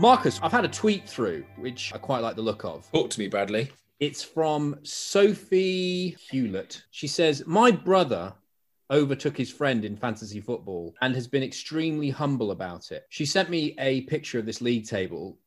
Marcus, 0.00 0.40
I've 0.42 0.50
had 0.50 0.64
a 0.64 0.68
tweet 0.68 1.06
through, 1.06 1.44
which 1.58 1.92
I 1.94 1.98
quite 1.98 2.20
like 2.20 2.34
the 2.34 2.40
look 2.40 2.64
of. 2.64 2.90
Talk 2.90 3.10
to 3.10 3.20
me, 3.20 3.28
Bradley. 3.28 3.70
It's 3.98 4.22
from 4.22 4.78
Sophie 4.82 6.16
Hewlett. 6.30 6.82
She 6.90 7.06
says, 7.06 7.42
My 7.46 7.70
brother 7.70 8.32
overtook 8.90 9.36
his 9.36 9.50
friend 9.50 9.84
in 9.84 9.98
fantasy 9.98 10.40
football 10.40 10.94
and 11.02 11.14
has 11.14 11.28
been 11.28 11.42
extremely 11.42 12.08
humble 12.08 12.50
about 12.50 12.92
it. 12.92 13.04
She 13.10 13.26
sent 13.26 13.50
me 13.50 13.76
a 13.78 14.00
picture 14.02 14.38
of 14.38 14.46
this 14.46 14.62
league 14.62 14.86
table. 14.86 15.38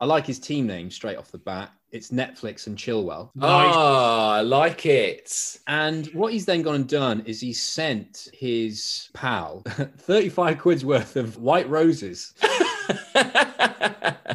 I 0.00 0.06
like 0.06 0.26
his 0.26 0.38
team 0.38 0.66
name 0.66 0.90
straight 0.90 1.18
off 1.18 1.30
the 1.30 1.36
bat. 1.36 1.70
It's 1.90 2.10
Netflix 2.10 2.66
and 2.66 2.78
Chilwell. 2.78 3.30
Ah, 3.42 4.36
I 4.36 4.40
like 4.40 4.86
it. 4.86 5.58
And 5.66 6.06
what 6.14 6.32
he's 6.32 6.46
then 6.46 6.62
gone 6.62 6.76
and 6.76 6.88
done 6.88 7.22
is 7.26 7.42
he 7.42 7.52
sent 7.52 8.28
his 8.32 9.10
pal 9.12 9.64
35 9.98 10.58
quid's 10.58 10.84
worth 10.84 11.16
of 11.16 11.36
white 11.36 11.68
roses 11.68 12.32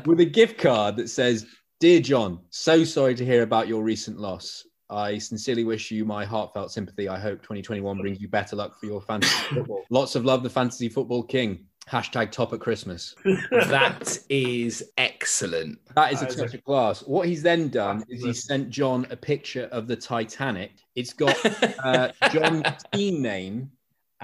with 0.06 0.20
a 0.20 0.26
gift 0.26 0.60
card 0.60 0.96
that 0.98 1.10
says, 1.10 1.46
Dear 1.80 2.00
John, 2.00 2.40
so 2.50 2.84
sorry 2.84 3.16
to 3.16 3.26
hear 3.26 3.44
about 3.44 3.68
your 3.68 3.84
recent 3.84 4.20
loss. 4.20 4.66
I 4.90 5.18
sincerely 5.18 5.64
wish 5.64 5.92
you 5.92 6.06
my 6.06 6.24
heartfelt 6.24 6.72
sympathy. 6.72 7.10
I 7.10 7.20
hope 7.20 7.42
2021 7.42 7.98
brings 7.98 8.22
you 8.22 8.28
better 8.28 8.56
luck 8.56 8.80
for 8.80 8.86
your 8.86 9.02
fantasy 9.02 9.34
football. 9.54 9.84
Lots 9.90 10.16
of 10.16 10.24
love, 10.24 10.44
the 10.44 10.50
fantasy 10.50 10.88
football 10.88 11.24
king. 11.24 11.66
Hashtag 11.90 12.32
top 12.32 12.54
at 12.54 12.62
Christmas. 12.62 13.14
that 13.52 14.18
is 14.30 14.92
excellent. 14.98 15.80
That 15.96 16.14
is 16.14 16.22
a 16.22 16.26
That 16.26 16.32
is 16.32 16.36
touch 16.38 16.54
of 16.54 16.64
class. 16.64 17.02
What 17.02 17.28
he's 17.28 17.44
then 17.44 17.68
done 17.70 18.06
is 18.08 18.24
he 18.24 18.34
sent 18.34 18.70
John 18.70 19.06
a 19.10 19.18
picture 19.18 19.68
of 19.72 19.88
the 19.88 19.96
Titanic. 19.96 20.72
It's 20.96 21.12
got 21.12 21.36
uh, 21.84 22.12
John's 22.32 22.64
team 22.94 23.22
name 23.22 23.72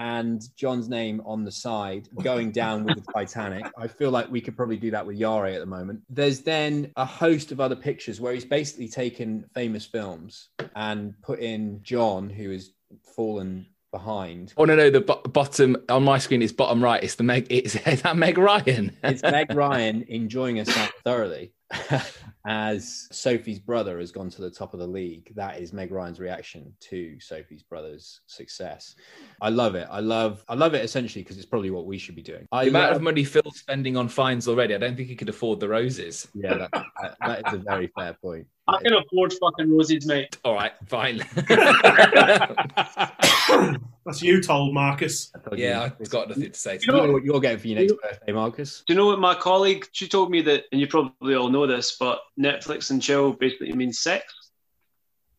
and 0.00 0.42
John's 0.56 0.88
name 0.88 1.20
on 1.26 1.44
the 1.44 1.52
side 1.52 2.08
going 2.22 2.50
down 2.52 2.84
with 2.84 2.96
the 2.96 3.12
Titanic. 3.12 3.66
I 3.76 3.86
feel 3.86 4.10
like 4.10 4.30
we 4.30 4.40
could 4.40 4.56
probably 4.56 4.78
do 4.78 4.90
that 4.92 5.06
with 5.06 5.16
Yare 5.18 5.46
at 5.46 5.60
the 5.60 5.66
moment. 5.66 6.00
There's 6.08 6.40
then 6.40 6.90
a 6.96 7.04
host 7.04 7.52
of 7.52 7.60
other 7.60 7.76
pictures 7.76 8.18
where 8.18 8.32
he's 8.32 8.46
basically 8.46 8.88
taken 8.88 9.44
famous 9.54 9.84
films 9.84 10.48
and 10.74 11.14
put 11.20 11.40
in 11.40 11.80
John, 11.82 12.30
who 12.30 12.50
has 12.50 12.70
fallen 13.14 13.66
behind. 13.92 14.54
Oh 14.56 14.64
no, 14.64 14.74
no, 14.74 14.88
the 14.88 15.02
bo- 15.02 15.20
bottom 15.20 15.76
on 15.90 16.02
my 16.02 16.16
screen 16.16 16.40
is 16.40 16.52
bottom 16.52 16.82
right. 16.82 17.04
It's 17.04 17.16
the 17.16 17.22
Meg. 17.22 17.46
It's 17.50 17.76
is 17.86 18.00
that 18.00 18.16
Meg 18.16 18.38
Ryan. 18.38 18.96
It's 19.04 19.22
Meg 19.22 19.50
Ryan 19.54 20.06
enjoying 20.08 20.56
herself 20.56 20.92
thoroughly 21.04 21.52
as 22.46 23.06
Sophie's 23.12 23.58
brother 23.58 23.98
has 23.98 24.12
gone 24.12 24.30
to 24.30 24.40
the 24.40 24.50
top 24.50 24.72
of 24.72 24.80
the 24.80 24.86
league. 24.86 25.32
That 25.34 25.60
is 25.60 25.72
Meg 25.72 25.90
Ryan's 25.92 26.20
reaction 26.20 26.72
to 26.80 27.18
Sophie's 27.20 27.62
brother's 27.62 28.20
success. 28.26 28.94
I 29.42 29.50
love 29.50 29.74
it. 29.74 29.86
I 29.90 30.00
love 30.00 30.44
I 30.48 30.54
love 30.54 30.74
it 30.74 30.84
essentially 30.84 31.22
because 31.22 31.36
it's 31.36 31.46
probably 31.46 31.70
what 31.70 31.86
we 31.86 31.98
should 31.98 32.16
be 32.16 32.22
doing. 32.22 32.46
I 32.52 32.64
the 32.64 32.70
amount 32.70 32.96
of 32.96 33.02
money 33.02 33.24
Phil's 33.24 33.58
spending 33.58 33.96
on 33.96 34.08
fines 34.08 34.48
already, 34.48 34.74
I 34.74 34.78
don't 34.78 34.96
think 34.96 35.08
he 35.08 35.16
could 35.16 35.28
afford 35.28 35.60
the 35.60 35.68
roses. 35.68 36.28
yeah, 36.34 36.56
that, 36.56 36.70
that- 36.72 37.16
that 37.26 37.48
is 37.48 37.54
a 37.54 37.58
very 37.58 37.88
fair 37.96 38.14
point. 38.14 38.46
I 38.68 38.80
can 38.82 38.92
afford 38.94 39.32
fucking 39.34 39.70
roses, 39.76 40.06
mate. 40.06 40.36
All 40.44 40.54
right, 40.54 40.72
fine. 40.86 41.20
That's 44.04 44.22
you 44.22 44.40
told, 44.40 44.72
Marcus. 44.72 45.30
I 45.34 45.38
told 45.38 45.58
you. 45.58 45.66
yeah, 45.66 45.90
I've 46.00 46.10
got 46.10 46.28
nothing 46.28 46.50
to 46.50 46.58
say. 46.58 46.78
You 46.80 46.92
know 46.92 47.12
what 47.12 47.22
you're 47.22 47.40
getting 47.40 47.58
for 47.58 47.68
your 47.68 47.80
next 47.80 47.94
birthday, 48.02 48.32
Marcus? 48.32 48.82
Do 48.86 48.92
you 48.92 48.98
know 48.98 49.06
what 49.06 49.18
my 49.20 49.34
colleague? 49.34 49.86
She 49.92 50.08
told 50.08 50.30
me 50.30 50.40
that, 50.42 50.64
and 50.72 50.80
you 50.80 50.86
probably 50.86 51.34
all 51.34 51.50
know 51.50 51.66
this, 51.66 51.96
but 51.98 52.20
Netflix 52.38 52.90
and 52.90 53.02
chill 53.02 53.32
basically 53.32 53.72
means 53.72 53.98
sex. 53.98 54.32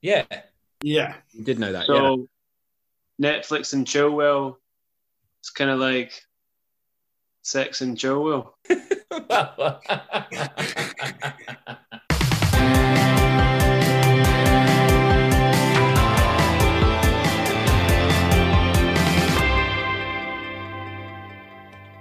Yeah, 0.01 0.25
Yeah. 0.83 1.15
You 1.31 1.43
did 1.43 1.59
know 1.59 1.71
that, 1.71 1.87
yeah. 1.87 1.95
So 1.95 2.27
Netflix 3.21 3.73
and 3.73 3.87
chill 3.87 4.11
well, 4.11 4.59
it's 5.39 5.49
kind 5.49 5.69
of 5.69 5.79
like 5.79 6.23
sex 7.43 7.81
and 7.81 7.97
chill 7.97 8.23
well. 8.23 8.57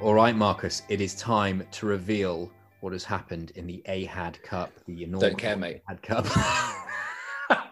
All 0.00 0.14
right, 0.14 0.34
Marcus, 0.34 0.82
it 0.88 1.02
is 1.02 1.14
time 1.14 1.62
to 1.72 1.86
reveal 1.86 2.50
what 2.80 2.94
has 2.94 3.04
happened 3.04 3.52
in 3.54 3.66
the 3.66 3.82
AHAD 3.86 4.42
Cup, 4.42 4.72
the 4.86 5.04
inaugural 5.04 5.30
Don't 5.30 5.38
care, 5.38 5.56
mate. 5.56 5.82
AHAD 5.88 6.02
Cup. 6.02 6.26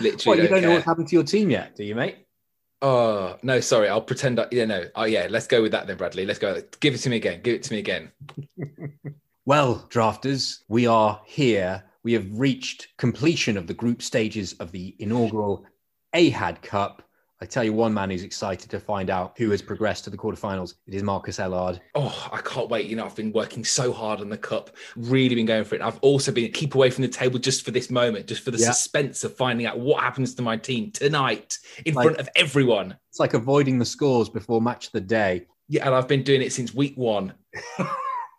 Literally 0.00 0.18
what, 0.24 0.36
you 0.36 0.42
don't 0.48 0.50
don't 0.50 0.62
know 0.62 0.70
what's 0.72 0.84
happened 0.84 1.08
to 1.08 1.16
your 1.16 1.24
team 1.24 1.48
yet, 1.48 1.74
do 1.74 1.84
you, 1.84 1.94
mate? 1.94 2.26
Oh 2.82 3.38
no, 3.42 3.60
sorry. 3.60 3.88
I'll 3.88 4.02
pretend. 4.02 4.38
I, 4.38 4.48
yeah, 4.50 4.66
no. 4.66 4.84
Oh 4.94 5.04
yeah, 5.04 5.28
let's 5.30 5.46
go 5.46 5.62
with 5.62 5.72
that 5.72 5.86
then, 5.86 5.96
Bradley. 5.96 6.26
Let's 6.26 6.38
go. 6.38 6.60
Give 6.80 6.94
it 6.94 6.98
to 6.98 7.10
me 7.10 7.16
again. 7.16 7.40
Give 7.42 7.54
it 7.54 7.62
to 7.64 7.72
me 7.72 7.78
again. 7.78 8.12
Well, 9.44 9.88
drafters, 9.90 10.60
we 10.68 10.86
are 10.86 11.20
here. 11.24 11.82
We 12.04 12.12
have 12.12 12.26
reached 12.30 12.96
completion 12.96 13.56
of 13.56 13.66
the 13.66 13.74
group 13.74 14.00
stages 14.00 14.52
of 14.60 14.70
the 14.70 14.94
inaugural 15.00 15.64
AHAD 16.14 16.62
Cup. 16.62 17.02
I 17.42 17.44
tell 17.44 17.64
you, 17.64 17.72
one 17.72 17.92
man 17.92 18.08
who's 18.08 18.22
excited 18.22 18.70
to 18.70 18.78
find 18.78 19.10
out 19.10 19.34
who 19.36 19.50
has 19.50 19.60
progressed 19.60 20.04
to 20.04 20.10
the 20.10 20.16
quarterfinals. 20.16 20.74
It 20.86 20.94
is 20.94 21.02
Marcus 21.02 21.38
Ellard. 21.38 21.80
Oh, 21.96 22.28
I 22.30 22.38
can't 22.40 22.68
wait. 22.68 22.86
You 22.86 22.94
know, 22.94 23.04
I've 23.04 23.16
been 23.16 23.32
working 23.32 23.64
so 23.64 23.92
hard 23.92 24.20
on 24.20 24.28
the 24.28 24.38
cup, 24.38 24.70
really 24.94 25.34
been 25.34 25.46
going 25.46 25.64
for 25.64 25.74
it. 25.74 25.80
I've 25.80 25.98
also 26.02 26.30
been 26.30 26.52
keep 26.52 26.76
away 26.76 26.88
from 26.90 27.02
the 27.02 27.08
table 27.08 27.40
just 27.40 27.64
for 27.64 27.72
this 27.72 27.90
moment, 27.90 28.28
just 28.28 28.44
for 28.44 28.52
the 28.52 28.58
Yeah. 28.58 28.70
suspense 28.70 29.24
of 29.24 29.34
finding 29.36 29.66
out 29.66 29.80
what 29.80 30.00
happens 30.04 30.36
to 30.36 30.42
my 30.42 30.56
team 30.56 30.92
tonight 30.92 31.58
in 31.84 31.94
Like- 31.94 32.04
front 32.04 32.18
of 32.20 32.28
everyone. 32.36 32.96
It's 33.10 33.18
like 33.18 33.34
avoiding 33.34 33.80
the 33.80 33.84
scores 33.86 34.28
before 34.28 34.62
match 34.62 34.86
of 34.86 34.92
the 34.92 35.00
day. 35.00 35.46
Yeah, 35.68 35.84
and 35.86 35.96
I've 35.96 36.06
been 36.06 36.22
doing 36.22 36.42
it 36.42 36.52
since 36.52 36.72
week 36.72 36.94
one. 36.96 37.32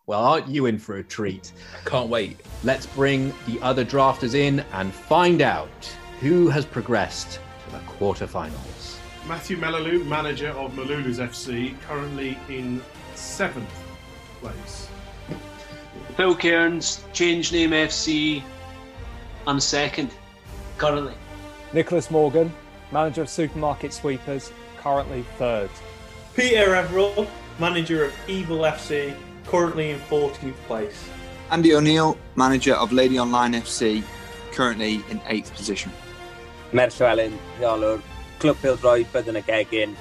Well, 0.05 0.19
aren't 0.22 0.50
you 0.50 0.65
in 0.65 0.79
for 0.79 0.98
a 0.98 1.03
treat? 1.03 1.53
I 1.81 1.89
can't 1.89 2.10
wait. 2.10 2.38
Let's 2.65 2.86
bring 2.86 3.33
the 3.48 3.57
other 3.62 3.86
drafters 3.86 4.33
in 4.36 4.60
and 4.74 4.93
find 4.93 5.41
out 5.41 5.69
who 6.19 6.50
has 6.50 6.65
progressed 6.65 7.39
to 7.65 7.72
the 7.72 7.77
quarterfinals. 7.93 8.83
Matthew 9.27 9.56
Melalou, 9.56 10.06
manager 10.06 10.50
of 10.50 10.74
Malulu's 10.74 11.18
FC, 11.18 11.80
currently 11.82 12.38
in 12.50 12.82
seventh 13.15 13.74
place. 14.42 14.89
Phil 16.18 16.36
Cairns, 16.36 17.03
change 17.13 17.53
name 17.53 17.72
FC. 17.72 18.44
I'm 19.48 19.62
second, 19.62 20.12
currently. 20.77 21.13
Nicholas 21.72 22.12
Morgan, 22.12 22.51
manager 22.92 23.22
of 23.22 23.30
Supermarket 23.30 23.94
Sweepers, 23.94 24.51
currently 24.77 25.24
third. 25.38 25.70
Peter 26.36 26.75
Everall, 26.75 27.25
manager 27.60 28.06
of 28.06 28.13
Evil 28.27 28.60
FC, 28.60 29.15
currently 29.48 29.92
in 29.92 30.00
14th 30.01 30.53
place. 30.68 31.10
Andy 31.50 31.74
O'Neill, 31.74 32.18
manager 32.36 32.74
of 32.74 32.92
Lady 32.92 33.18
Online 33.18 33.53
FC, 33.53 34.03
currently 34.51 34.96
in 35.10 35.22
eighth 35.27 35.53
position. 35.56 35.94
Merllywelyn, 36.74 37.38
rheolwr, 37.60 38.01
Clwb 38.43 38.59
Pildroi, 38.59 39.05
byddwn 39.13 39.38
y 39.39 39.41
gegin, 39.47 39.91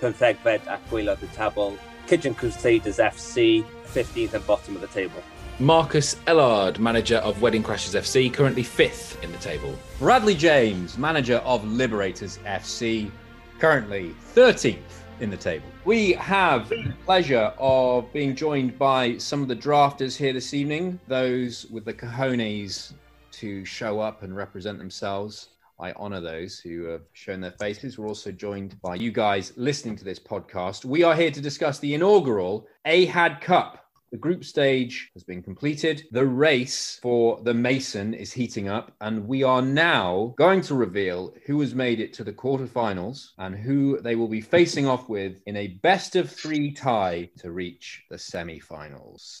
pymthegfed 0.00 0.68
ac 0.72 0.84
gwaelod 0.88 1.20
y 1.20 1.26
tabl, 1.36 1.74
Kitchen 2.08 2.32
Crusaders 2.32 2.96
FC, 2.96 3.60
15th 3.92 4.32
and 4.32 4.46
bottom 4.46 4.74
of 4.74 4.80
the 4.80 4.86
table. 4.86 5.20
Marcus 5.58 6.14
Ellard, 6.26 6.78
manager 6.78 7.18
of 7.18 7.42
Wedding 7.42 7.62
Crashers 7.62 7.94
FC, 7.94 8.32
currently 8.32 8.62
fifth 8.62 9.22
in 9.22 9.30
the 9.32 9.38
table. 9.38 9.74
Bradley 9.98 10.34
James, 10.34 10.96
manager 10.96 11.42
of 11.44 11.62
Liberators 11.66 12.38
FC, 12.46 13.10
currently 13.58 14.14
13th 14.34 14.78
in 15.20 15.28
the 15.28 15.36
table. 15.36 15.66
We 15.84 16.14
have 16.14 16.70
the 16.70 16.94
pleasure 17.04 17.52
of 17.58 18.10
being 18.14 18.34
joined 18.34 18.78
by 18.78 19.18
some 19.18 19.42
of 19.42 19.48
the 19.48 19.56
drafters 19.56 20.16
here 20.16 20.32
this 20.32 20.54
evening, 20.54 20.98
those 21.06 21.66
with 21.66 21.84
the 21.84 21.92
cojones 21.92 22.94
to 23.32 23.62
show 23.66 24.00
up 24.00 24.22
and 24.22 24.34
represent 24.34 24.78
themselves. 24.78 25.50
I 25.78 25.92
honor 25.92 26.20
those 26.20 26.58
who 26.58 26.84
have 26.84 27.02
shown 27.12 27.40
their 27.40 27.50
faces. 27.52 27.98
We're 27.98 28.06
also 28.06 28.30
joined 28.30 28.80
by 28.80 28.94
you 28.94 29.10
guys 29.10 29.52
listening 29.56 29.96
to 29.96 30.04
this 30.04 30.20
podcast. 30.20 30.84
We 30.84 31.02
are 31.02 31.16
here 31.16 31.32
to 31.32 31.40
discuss 31.40 31.78
the 31.78 31.94
inaugural 31.94 32.68
AHAD 32.84 33.40
Cup. 33.40 33.80
The 34.12 34.18
group 34.18 34.44
stage 34.44 35.10
has 35.14 35.24
been 35.24 35.42
completed. 35.42 36.04
The 36.12 36.24
race 36.24 37.00
for 37.02 37.40
the 37.42 37.52
Mason 37.52 38.14
is 38.14 38.32
heating 38.32 38.68
up, 38.68 38.92
and 39.00 39.26
we 39.26 39.42
are 39.42 39.60
now 39.60 40.34
going 40.38 40.60
to 40.62 40.76
reveal 40.76 41.34
who 41.46 41.60
has 41.60 41.74
made 41.74 41.98
it 41.98 42.12
to 42.12 42.22
the 42.22 42.32
quarterfinals 42.32 43.30
and 43.38 43.56
who 43.56 44.00
they 44.00 44.14
will 44.14 44.28
be 44.28 44.40
facing 44.40 44.86
off 44.86 45.08
with 45.08 45.38
in 45.46 45.56
a 45.56 45.66
best 45.82 46.14
of 46.14 46.30
three 46.30 46.70
tie 46.70 47.28
to 47.38 47.50
reach 47.50 48.04
the 48.08 48.16
semi-finals. 48.16 49.40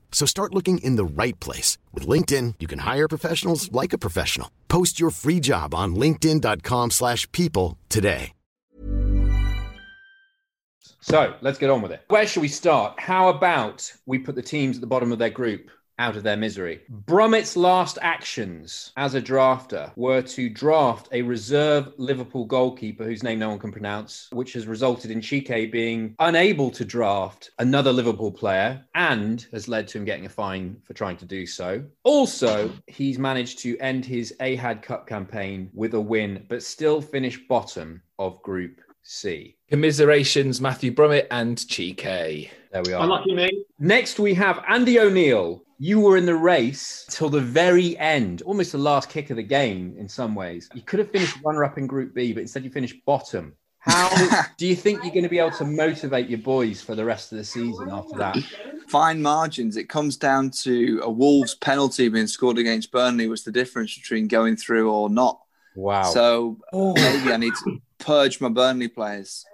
So 0.11 0.27
start 0.27 0.53
looking 0.53 0.77
in 0.83 0.97
the 0.97 1.05
right 1.05 1.39
place. 1.39 1.79
With 1.93 2.05
LinkedIn, 2.05 2.55
you 2.59 2.67
can 2.67 2.79
hire 2.79 3.07
professionals 3.07 3.71
like 3.71 3.93
a 3.93 3.97
professional. 3.97 4.51
Post 4.67 4.99
your 4.99 5.09
free 5.09 5.39
job 5.39 5.73
on 5.73 5.95
linkedin.com/people 5.95 6.91
slash 6.91 7.27
people 7.31 7.79
today. 7.89 8.33
So 11.03 11.33
let's 11.41 11.57
get 11.57 11.71
on 11.71 11.81
with 11.81 11.91
it. 11.91 12.03
Where 12.09 12.27
should 12.27 12.41
we 12.41 12.47
start? 12.47 12.99
How 12.99 13.29
about 13.29 13.91
we 14.05 14.19
put 14.19 14.35
the 14.35 14.43
teams 14.43 14.77
at 14.77 14.81
the 14.81 14.87
bottom 14.87 15.11
of 15.11 15.17
their 15.17 15.31
group 15.31 15.71
out 16.01 16.17
of 16.17 16.23
their 16.23 16.35
misery? 16.35 16.81
Brummett's 16.89 17.55
last 17.55 17.99
actions 18.01 18.91
as 18.97 19.13
a 19.13 19.21
drafter 19.21 19.91
were 19.95 20.23
to 20.23 20.49
draft 20.49 21.07
a 21.11 21.21
reserve 21.21 21.93
Liverpool 21.97 22.45
goalkeeper 22.45 23.05
whose 23.05 23.21
name 23.21 23.37
no 23.37 23.49
one 23.49 23.59
can 23.59 23.71
pronounce, 23.71 24.27
which 24.31 24.53
has 24.53 24.65
resulted 24.65 25.11
in 25.11 25.21
Chike 25.21 25.71
being 25.71 26.15
unable 26.19 26.71
to 26.71 26.83
draft 26.83 27.51
another 27.59 27.93
Liverpool 27.93 28.31
player 28.31 28.83
and 28.95 29.45
has 29.53 29.67
led 29.67 29.87
to 29.89 29.99
him 29.99 30.05
getting 30.05 30.25
a 30.25 30.29
fine 30.29 30.75
for 30.83 30.93
trying 30.93 31.17
to 31.17 31.25
do 31.25 31.45
so. 31.45 31.83
Also, 32.03 32.71
he's 32.87 33.19
managed 33.19 33.59
to 33.59 33.77
end 33.77 34.03
his 34.03 34.33
AHAD 34.39 34.81
Cup 34.81 35.07
campaign 35.07 35.69
with 35.73 35.93
a 35.93 36.01
win, 36.01 36.45
but 36.49 36.63
still 36.63 36.99
finish 36.99 37.39
bottom 37.47 38.01
of 38.17 38.41
Group 38.41 38.81
C. 39.03 39.55
Commiserations, 39.69 40.61
Matthew 40.61 40.91
Brummett 40.93 41.27
and 41.31 41.57
Chike. 41.57 42.49
There 42.71 42.83
we 42.85 42.93
are. 42.93 43.03
Unlucky 43.03 43.33
mate. 43.33 43.65
Next, 43.79 44.19
we 44.19 44.33
have 44.35 44.63
Andy 44.67 44.99
O'Neill. 44.99 45.63
You 45.83 45.99
were 45.99 46.15
in 46.15 46.27
the 46.27 46.35
race 46.35 47.07
till 47.09 47.27
the 47.27 47.41
very 47.41 47.97
end, 47.97 48.43
almost 48.43 48.71
the 48.71 48.77
last 48.77 49.09
kick 49.09 49.31
of 49.31 49.37
the 49.37 49.41
game 49.41 49.95
in 49.97 50.07
some 50.07 50.35
ways. 50.35 50.69
You 50.75 50.83
could 50.83 50.99
have 50.99 51.09
finished 51.09 51.39
runner 51.43 51.63
up 51.63 51.79
in 51.79 51.87
Group 51.87 52.13
B, 52.13 52.33
but 52.33 52.41
instead 52.41 52.63
you 52.63 52.69
finished 52.69 53.03
bottom 53.03 53.55
How 53.79 54.43
do 54.59 54.67
you 54.67 54.75
think 54.75 55.01
you're 55.01 55.11
going 55.11 55.23
to 55.23 55.29
be 55.29 55.39
able 55.39 55.57
to 55.57 55.65
motivate 55.65 56.29
your 56.29 56.37
boys 56.37 56.83
for 56.83 56.93
the 56.93 57.03
rest 57.03 57.31
of 57.31 57.39
the 57.39 57.43
season 57.43 57.89
after 57.89 58.15
that? 58.19 58.37
Fine 58.89 59.23
margins. 59.23 59.75
It 59.75 59.89
comes 59.89 60.17
down 60.17 60.51
to 60.61 61.01
a 61.03 61.09
Wolves 61.09 61.55
penalty 61.55 62.09
being 62.09 62.27
scored 62.27 62.59
against 62.59 62.91
Burnley 62.91 63.27
was 63.27 63.43
the 63.43 63.51
difference 63.51 63.97
between 63.97 64.27
going 64.27 64.57
through 64.57 64.91
or 64.91 65.09
not. 65.09 65.41
Wow. 65.75 66.03
So 66.03 66.59
oh. 66.71 66.93
maybe 66.93 67.33
I 67.33 67.37
need 67.37 67.53
to 67.63 67.81
purge 67.97 68.39
my 68.39 68.49
Burnley 68.49 68.87
players. 68.87 69.45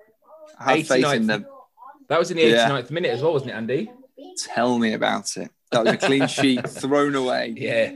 I 0.59 0.75
have 0.79 0.87
faith 0.89 1.05
in 1.05 1.27
them. 1.27 1.45
That 2.09 2.19
was 2.19 2.31
in 2.31 2.35
the 2.35 2.47
Yeah. 2.47 2.69
89th 2.69 2.91
minute 2.91 3.11
as 3.11 3.21
well, 3.21 3.31
wasn't 3.31 3.51
it, 3.51 3.53
Andy? 3.53 3.91
Tell 4.35 4.77
me 4.77 4.91
about 4.91 5.37
it. 5.37 5.51
That 5.71 5.83
was 5.83 5.93
a 5.93 5.97
clean 5.97 6.27
sheet 6.27 6.67
thrown 6.69 7.15
away. 7.15 7.53
Yeah. 7.57 7.93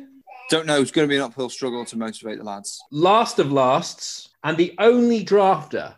Don't 0.49 0.65
know. 0.65 0.81
It's 0.81 0.91
going 0.91 1.07
to 1.07 1.09
be 1.09 1.15
an 1.15 1.21
uphill 1.23 1.49
struggle 1.49 1.85
to 1.85 1.97
motivate 1.97 2.37
the 2.37 2.43
lads. 2.43 2.81
Last 2.91 3.39
of 3.39 3.51
lasts, 3.51 4.29
and 4.43 4.57
the 4.57 4.73
only 4.79 5.23
drafter 5.23 5.95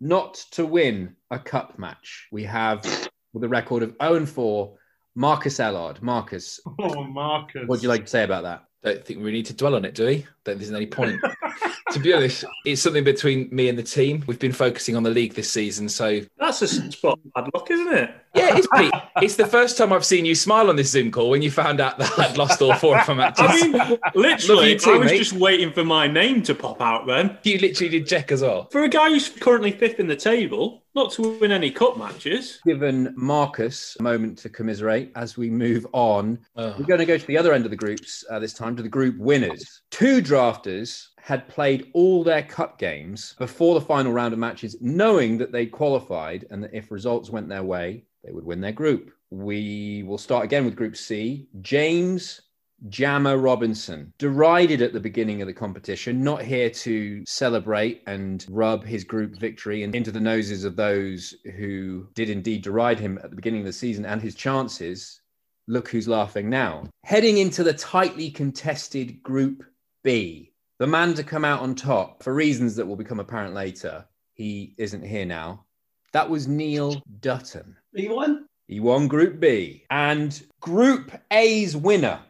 not 0.00 0.34
to 0.52 0.66
win 0.66 1.14
a 1.30 1.38
cup 1.38 1.78
match. 1.78 2.26
We 2.32 2.42
have 2.44 2.84
with 3.32 3.44
a 3.44 3.48
record 3.48 3.82
of 3.84 3.94
0 4.02 4.16
and 4.16 4.28
4, 4.28 4.76
Marcus 5.14 5.58
Ellard. 5.58 6.02
Marcus, 6.02 6.58
Oh, 6.80 7.04
Marcus. 7.04 7.60
what 7.60 7.68
would 7.68 7.82
you 7.82 7.88
like 7.88 8.04
to 8.04 8.10
say 8.10 8.24
about 8.24 8.42
that? 8.42 8.64
Don't 8.84 9.04
think 9.04 9.22
we 9.22 9.30
need 9.30 9.46
to 9.46 9.54
dwell 9.54 9.76
on 9.76 9.84
it, 9.84 9.94
do 9.94 10.06
we? 10.06 10.26
Don't 10.44 10.58
think 10.58 10.58
there's 10.58 10.72
any 10.72 10.86
point. 10.86 11.20
to 11.92 12.00
be 12.00 12.12
honest, 12.12 12.44
it's 12.64 12.82
something 12.82 13.04
between 13.04 13.48
me 13.52 13.68
and 13.68 13.78
the 13.78 13.82
team. 13.82 14.24
We've 14.26 14.40
been 14.40 14.52
focusing 14.52 14.96
on 14.96 15.04
the 15.04 15.10
league 15.10 15.34
this 15.34 15.48
season, 15.48 15.88
so 15.88 16.20
That's 16.36 16.62
a 16.62 16.68
spot 16.90 17.20
of 17.24 17.32
bad 17.32 17.48
luck, 17.54 17.70
isn't 17.70 17.92
it? 17.92 18.10
yeah, 18.34 18.56
it's 18.56 18.66
Pete. 18.74 18.92
It's 19.22 19.36
the 19.36 19.46
first 19.46 19.78
time 19.78 19.92
I've 19.92 20.04
seen 20.04 20.24
you 20.24 20.34
smile 20.34 20.68
on 20.68 20.74
this 20.74 20.90
Zoom 20.90 21.12
call 21.12 21.30
when 21.30 21.42
you 21.42 21.50
found 21.50 21.80
out 21.80 21.96
that 21.98 22.18
I'd 22.18 22.36
lost 22.36 22.60
all 22.60 22.74
four 22.74 22.98
of 22.98 23.06
my 23.06 23.14
matches. 23.14 23.44
I 23.48 23.54
mean, 23.68 23.98
literally, 24.16 24.76
too, 24.76 24.90
I 24.90 24.96
was 24.96 25.12
mate. 25.12 25.18
just 25.18 25.34
waiting 25.34 25.72
for 25.72 25.84
my 25.84 26.08
name 26.08 26.42
to 26.44 26.54
pop 26.54 26.80
out 26.80 27.06
then. 27.06 27.38
You 27.44 27.58
literally 27.58 27.90
did 27.90 28.08
check 28.08 28.32
as 28.32 28.42
well. 28.42 28.68
For 28.72 28.82
a 28.82 28.88
guy 28.88 29.10
who's 29.10 29.28
currently 29.28 29.70
fifth 29.70 30.00
in 30.00 30.08
the 30.08 30.16
table, 30.16 30.81
not 30.94 31.10
to 31.12 31.38
win 31.38 31.52
any 31.52 31.70
cup 31.70 31.96
matches. 31.96 32.60
Given 32.66 33.14
Marcus 33.16 33.96
a 33.98 34.02
moment 34.02 34.38
to 34.38 34.48
commiserate 34.48 35.10
as 35.16 35.36
we 35.36 35.50
move 35.50 35.86
on, 35.92 36.38
Oh. 36.56 36.74
we're 36.78 36.84
going 36.86 37.00
to 37.00 37.06
go 37.06 37.18
to 37.18 37.26
the 37.26 37.38
other 37.38 37.52
end 37.52 37.64
of 37.64 37.70
the 37.70 37.76
groups 37.76 38.24
uh, 38.30 38.38
this 38.38 38.52
time 38.52 38.76
to 38.76 38.82
the 38.82 38.88
group 38.88 39.16
winners. 39.18 39.82
Two 39.90 40.20
drafters 40.22 41.08
had 41.18 41.48
played 41.48 41.90
all 41.94 42.22
their 42.24 42.42
cup 42.42 42.78
games 42.78 43.34
before 43.38 43.74
the 43.74 43.86
final 43.86 44.12
round 44.12 44.32
of 44.32 44.38
matches, 44.38 44.76
knowing 44.80 45.38
that 45.38 45.52
they 45.52 45.66
qualified 45.66 46.46
and 46.50 46.62
that 46.62 46.74
if 46.74 46.90
results 46.90 47.30
went 47.30 47.48
their 47.48 47.62
way, 47.62 48.04
they 48.24 48.32
would 48.32 48.44
win 48.44 48.60
their 48.60 48.72
group. 48.72 49.12
We 49.30 50.02
will 50.02 50.18
start 50.18 50.44
again 50.44 50.64
with 50.64 50.76
Group 50.76 50.96
C. 50.96 51.48
James 51.62 52.42
Jammer 52.88 53.38
Robinson, 53.38 54.12
derided 54.18 54.82
at 54.82 54.92
the 54.92 55.00
beginning 55.00 55.40
of 55.40 55.46
the 55.46 55.52
competition, 55.52 56.22
not 56.22 56.42
here 56.42 56.70
to 56.70 57.24
celebrate 57.26 58.02
and 58.06 58.44
rub 58.50 58.84
his 58.84 59.04
group 59.04 59.38
victory 59.38 59.82
into 59.82 60.10
the 60.10 60.20
noses 60.20 60.64
of 60.64 60.76
those 60.76 61.34
who 61.56 62.08
did 62.14 62.28
indeed 62.28 62.62
deride 62.62 62.98
him 62.98 63.18
at 63.22 63.30
the 63.30 63.36
beginning 63.36 63.60
of 63.60 63.66
the 63.66 63.72
season 63.72 64.04
and 64.04 64.20
his 64.20 64.34
chances. 64.34 65.20
Look 65.68 65.88
who's 65.88 66.08
laughing 66.08 66.50
now. 66.50 66.88
Heading 67.04 67.38
into 67.38 67.62
the 67.62 67.72
tightly 67.72 68.30
contested 68.30 69.22
Group 69.22 69.64
B, 70.02 70.52
the 70.78 70.86
man 70.86 71.14
to 71.14 71.22
come 71.22 71.44
out 71.44 71.60
on 71.60 71.74
top 71.74 72.22
for 72.22 72.34
reasons 72.34 72.74
that 72.76 72.86
will 72.86 72.96
become 72.96 73.20
apparent 73.20 73.54
later. 73.54 74.04
He 74.34 74.74
isn't 74.78 75.06
here 75.06 75.24
now. 75.24 75.64
That 76.12 76.28
was 76.28 76.48
Neil 76.48 77.00
Dutton. 77.20 77.76
He 77.94 78.08
won. 78.08 78.46
He 78.66 78.80
won 78.80 79.06
Group 79.06 79.38
B. 79.38 79.84
And 79.90 80.42
Group 80.60 81.12
A's 81.30 81.76
winner 81.76 82.20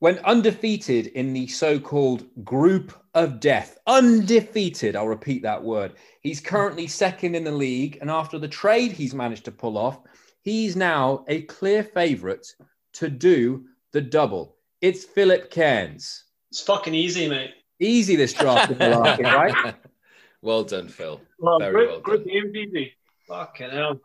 went 0.00 0.18
undefeated 0.24 1.08
in 1.08 1.32
the 1.32 1.46
so 1.46 1.78
called 1.78 2.26
Group 2.44 2.92
of 3.14 3.40
Death. 3.40 3.78
Undefeated. 3.86 4.94
I'll 4.94 5.08
repeat 5.08 5.42
that 5.42 5.62
word. 5.62 5.94
He's 6.20 6.40
currently 6.40 6.86
second 6.86 7.34
in 7.34 7.44
the 7.44 7.52
league. 7.52 7.98
And 8.00 8.10
after 8.10 8.38
the 8.38 8.48
trade 8.48 8.92
he's 8.92 9.14
managed 9.14 9.46
to 9.46 9.52
pull 9.52 9.78
off, 9.78 10.00
he's 10.42 10.76
now 10.76 11.24
a 11.28 11.42
clear 11.42 11.82
favourite 11.82 12.46
to 12.94 13.08
do 13.08 13.64
the 13.92 14.00
double. 14.00 14.56
It's 14.82 15.04
Philip 15.04 15.50
Cairns. 15.50 16.24
It's 16.50 16.60
fucking 16.60 16.94
easy, 16.94 17.28
mate. 17.28 17.50
Easy 17.80 18.16
this 18.16 18.32
draft, 18.32 18.72
in 18.72 18.78
Malarkey, 18.78 19.22
right? 19.64 19.74
Well 20.42 20.64
done, 20.64 20.88
Phil. 20.88 21.20
Well, 21.38 21.58
Very 21.58 21.72
group, 21.72 21.90
well 21.90 22.00
group 22.00 22.26
games 22.26 22.54
easy. 22.54 22.92
Fucking 23.28 23.70
hell. 23.70 24.00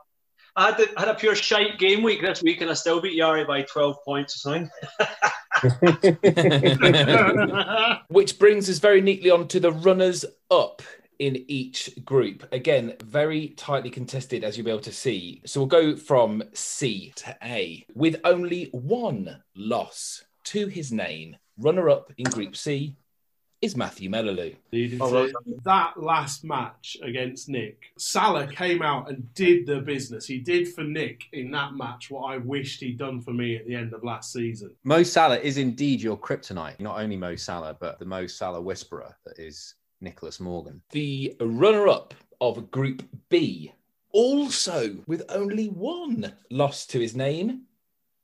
I 0.55 0.67
had, 0.67 0.77
the, 0.77 0.89
I 0.97 1.01
had 1.01 1.09
a 1.09 1.15
pure 1.15 1.35
shite 1.35 1.77
game 1.79 2.03
week 2.03 2.21
this 2.21 2.41
week 2.41 2.61
and 2.61 2.69
I 2.69 2.73
still 2.73 2.99
beat 2.99 3.17
Yari 3.17 3.47
by 3.47 3.61
12 3.61 3.97
points 4.03 4.35
or 4.35 4.39
something. 4.39 4.69
Which 8.09 8.39
brings 8.39 8.69
us 8.69 8.79
very 8.79 9.01
neatly 9.01 9.29
on 9.29 9.47
to 9.49 9.59
the 9.59 9.71
runners 9.71 10.25
up 10.49 10.81
in 11.19 11.45
each 11.47 12.03
group. 12.03 12.47
Again, 12.51 12.95
very 13.03 13.49
tightly 13.49 13.91
contested, 13.91 14.43
as 14.43 14.57
you'll 14.57 14.65
be 14.65 14.71
able 14.71 14.81
to 14.81 14.91
see. 14.91 15.41
So 15.45 15.59
we'll 15.59 15.67
go 15.67 15.95
from 15.95 16.41
C 16.53 17.13
to 17.17 17.37
A 17.43 17.85
with 17.93 18.19
only 18.23 18.69
one 18.71 19.43
loss 19.55 20.23
to 20.45 20.67
his 20.67 20.91
name. 20.91 21.37
Runner 21.57 21.89
up 21.89 22.11
in 22.17 22.25
Group 22.25 22.55
C 22.55 22.95
is 23.61 23.77
Matthew 23.77 24.09
Melaloo. 24.09 24.53
Oh, 24.99 25.29
that 25.63 25.93
last 25.95 26.43
match 26.43 26.97
against 27.03 27.47
Nick, 27.47 27.91
Salah 27.97 28.47
came 28.47 28.81
out 28.81 29.09
and 29.09 29.31
did 29.35 29.67
the 29.67 29.81
business. 29.81 30.25
He 30.25 30.39
did 30.39 30.73
for 30.73 30.83
Nick 30.83 31.25
in 31.33 31.51
that 31.51 31.75
match 31.75 32.09
what 32.09 32.23
I 32.23 32.37
wished 32.37 32.79
he'd 32.79 32.97
done 32.97 33.21
for 33.21 33.31
me 33.31 33.55
at 33.55 33.67
the 33.67 33.75
end 33.75 33.93
of 33.93 34.03
last 34.03 34.33
season. 34.33 34.71
Mo 34.83 35.03
Salah 35.03 35.37
is 35.37 35.57
indeed 35.57 36.01
your 36.01 36.17
kryptonite. 36.17 36.79
Not 36.79 36.99
only 36.99 37.15
Mo 37.15 37.35
Salah, 37.35 37.77
but 37.79 37.99
the 37.99 38.05
Mo 38.05 38.25
Salah 38.25 38.61
whisperer 38.61 39.15
that 39.25 39.37
is 39.37 39.75
Nicholas 40.01 40.39
Morgan. 40.39 40.81
The 40.89 41.35
runner 41.39 41.87
up 41.87 42.15
of 42.39 42.71
Group 42.71 43.07
B, 43.29 43.71
also 44.11 44.97
with 45.05 45.23
only 45.29 45.67
one 45.67 46.33
loss 46.49 46.87
to 46.87 46.99
his 46.99 47.15
name, 47.15 47.65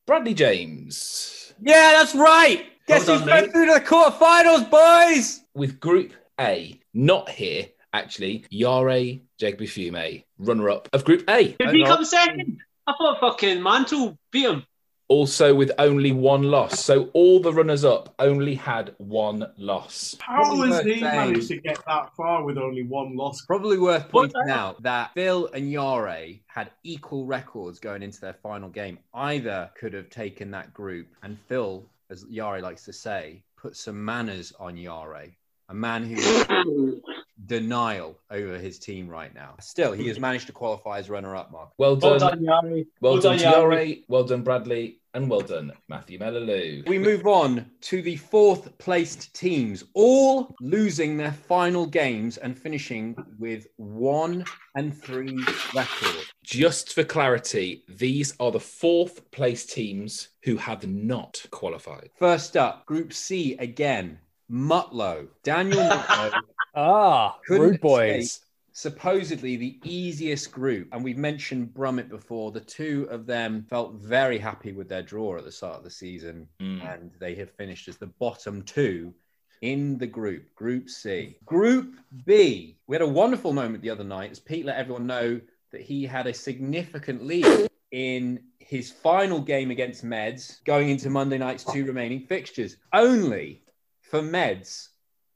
Bradley 0.07 0.33
James. 0.33 1.53
Yeah, 1.61 1.91
that's 1.97 2.15
right. 2.15 2.65
Guess 2.87 3.07
Well 3.07 3.17
who's 3.17 3.27
done, 3.27 3.39
going 3.41 3.51
through 3.51 3.65
to 3.65 3.73
the 3.73 3.81
quarterfinals, 3.81 4.69
boys? 4.69 5.41
With 5.53 5.77
Group 5.81 6.13
A, 6.39 6.79
not 6.93 7.27
here, 7.29 7.65
actually, 7.91 8.45
Yare 8.49 9.19
Jegbifume, 9.37 10.23
runner 10.39 10.69
up 10.69 10.87
of 10.93 11.03
Group 11.03 11.29
A. 11.29 11.51
Did 11.59 11.75
he 11.75 11.83
come 11.83 12.05
second? 12.05 12.59
I 12.87 12.93
thought 12.97 13.19
fucking 13.19 13.61
Mantle 13.61 14.17
beat 14.31 14.45
him. 14.45 14.65
Also 15.09 15.53
with 15.53 15.71
only 15.79 16.13
one 16.13 16.43
loss. 16.43 16.83
So 16.83 17.09
all 17.11 17.41
the 17.41 17.51
runners 17.51 17.83
up 17.83 18.13
only 18.19 18.55
had 18.55 18.95
one 18.99 19.45
loss. 19.57 20.15
How 20.19 20.43
Probably 20.43 20.69
has 20.69 20.85
he 20.85 21.01
managed 21.01 21.47
to 21.49 21.57
get 21.57 21.83
that 21.87 22.15
far 22.15 22.43
with 22.43 22.57
only 22.57 22.83
one 22.83 23.17
loss? 23.17 23.41
Probably 23.41 23.77
worth 23.77 24.07
pointing 24.07 24.49
out 24.49 24.81
that 24.83 25.13
Phil 25.13 25.49
and 25.53 25.69
Yare 25.69 26.39
had 26.47 26.71
equal 26.83 27.25
records 27.25 27.79
going 27.79 28.01
into 28.01 28.21
their 28.21 28.35
final 28.41 28.69
game. 28.69 28.99
Either 29.13 29.69
could 29.77 29.93
have 29.93 30.09
taken 30.09 30.51
that 30.51 30.73
group, 30.73 31.07
and 31.23 31.37
Phil, 31.47 31.85
as 32.09 32.25
Yare 32.29 32.61
likes 32.61 32.85
to 32.85 32.93
say, 32.93 33.43
put 33.57 33.75
some 33.75 34.03
manners 34.03 34.53
on 34.59 34.77
Yare, 34.77 35.35
a 35.69 35.73
man 35.73 36.03
who 36.03 36.15
is 36.15 37.01
denial 37.45 38.17
over 38.31 38.57
his 38.57 38.79
team 38.79 39.07
right 39.07 39.33
now. 39.33 39.55
Still, 39.59 39.91
he 39.91 40.07
has 40.07 40.19
managed 40.19 40.47
to 40.47 40.53
qualify 40.53 40.99
as 40.99 41.09
runner-up, 41.09 41.51
Mark. 41.51 41.69
Well 41.77 41.95
Well 41.95 42.17
done. 42.19 42.43
done, 42.43 42.45
Yari. 42.45 42.87
Well, 43.01 43.13
Well 43.13 43.21
done, 43.21 43.37
done, 43.37 43.51
to 43.53 43.57
Yari. 43.59 43.87
Yare. 43.89 43.97
Well 44.07 44.23
done, 44.23 44.43
Bradley. 44.43 44.99
And 45.17 45.31
well 45.31 45.41
done, 45.41 45.73
Matthew 45.89 46.19
Melaloo. 46.19 46.83
We 46.85 46.99
move 46.99 47.25
on 47.25 47.71
to 47.81 48.03
the 48.03 48.17
fourth 48.17 48.77
placed 48.77 49.33
teams, 49.33 49.83
all 49.95 50.55
losing 50.61 51.17
their 51.17 51.31
final 51.31 51.87
games 51.87 52.37
and 52.37 52.55
finishing 52.55 53.15
with 53.39 53.65
one 53.77 54.45
and 54.75 54.95
three 54.95 55.43
record. 55.73 56.23
Just 56.43 56.93
for 56.93 57.03
clarity, 57.03 57.83
these 57.89 58.35
are 58.39 58.51
the 58.51 58.59
fourth 58.59 59.31
placed 59.31 59.71
teams 59.71 60.27
who 60.43 60.55
have 60.55 60.87
not 60.87 61.43
qualified. 61.49 62.11
First 62.19 62.55
up, 62.55 62.85
Group 62.85 63.11
C 63.11 63.55
again. 63.57 64.19
Mutlow, 64.51 65.29
Daniel 65.41 65.79
Mutlow. 65.89 66.41
Ah, 66.75 67.39
couldn't 67.47 67.69
rude 67.71 67.81
boys. 67.81 68.41
Supposedly 68.77 69.55
the 69.55 69.79
easiest 69.83 70.51
group, 70.51 70.89
and 70.91 71.03
we've 71.03 71.17
mentioned 71.17 71.73
Brummett 71.73 72.09
before. 72.09 72.51
The 72.51 72.59
two 72.59 73.07
of 73.09 73.25
them 73.25 73.65
felt 73.67 73.95
very 73.95 74.37
happy 74.37 74.71
with 74.71 74.87
their 74.87 75.01
draw 75.01 75.35
at 75.35 75.45
the 75.45 75.51
start 75.51 75.79
of 75.79 75.83
the 75.83 75.89
season, 75.89 76.47
hmm. 76.59 76.81
and 76.81 77.09
they 77.19 77.33
have 77.33 77.49
finished 77.49 77.87
as 77.87 77.97
the 77.97 78.05
bottom 78.05 78.61
two 78.61 79.15
in 79.63 79.97
the 79.97 80.05
group, 80.05 80.53
Group 80.53 80.91
C. 80.91 81.39
Group 81.43 81.95
B, 82.27 82.77
we 82.85 82.93
had 82.93 83.01
a 83.01 83.07
wonderful 83.07 83.51
moment 83.51 83.81
the 83.81 83.89
other 83.89 84.03
night 84.03 84.29
as 84.29 84.39
Pete 84.39 84.65
let 84.67 84.77
everyone 84.77 85.07
know 85.07 85.41
that 85.71 85.81
he 85.81 86.05
had 86.05 86.27
a 86.27 86.33
significant 86.35 87.25
lead 87.25 87.67
in 87.89 88.39
his 88.59 88.91
final 88.91 89.41
game 89.41 89.71
against 89.71 90.05
Meds 90.05 90.63
going 90.65 90.91
into 90.91 91.09
Monday 91.09 91.39
night's 91.39 91.63
two 91.63 91.83
remaining 91.83 92.27
fixtures, 92.27 92.77
only 92.93 93.63
for 94.01 94.21
Meds 94.21 94.89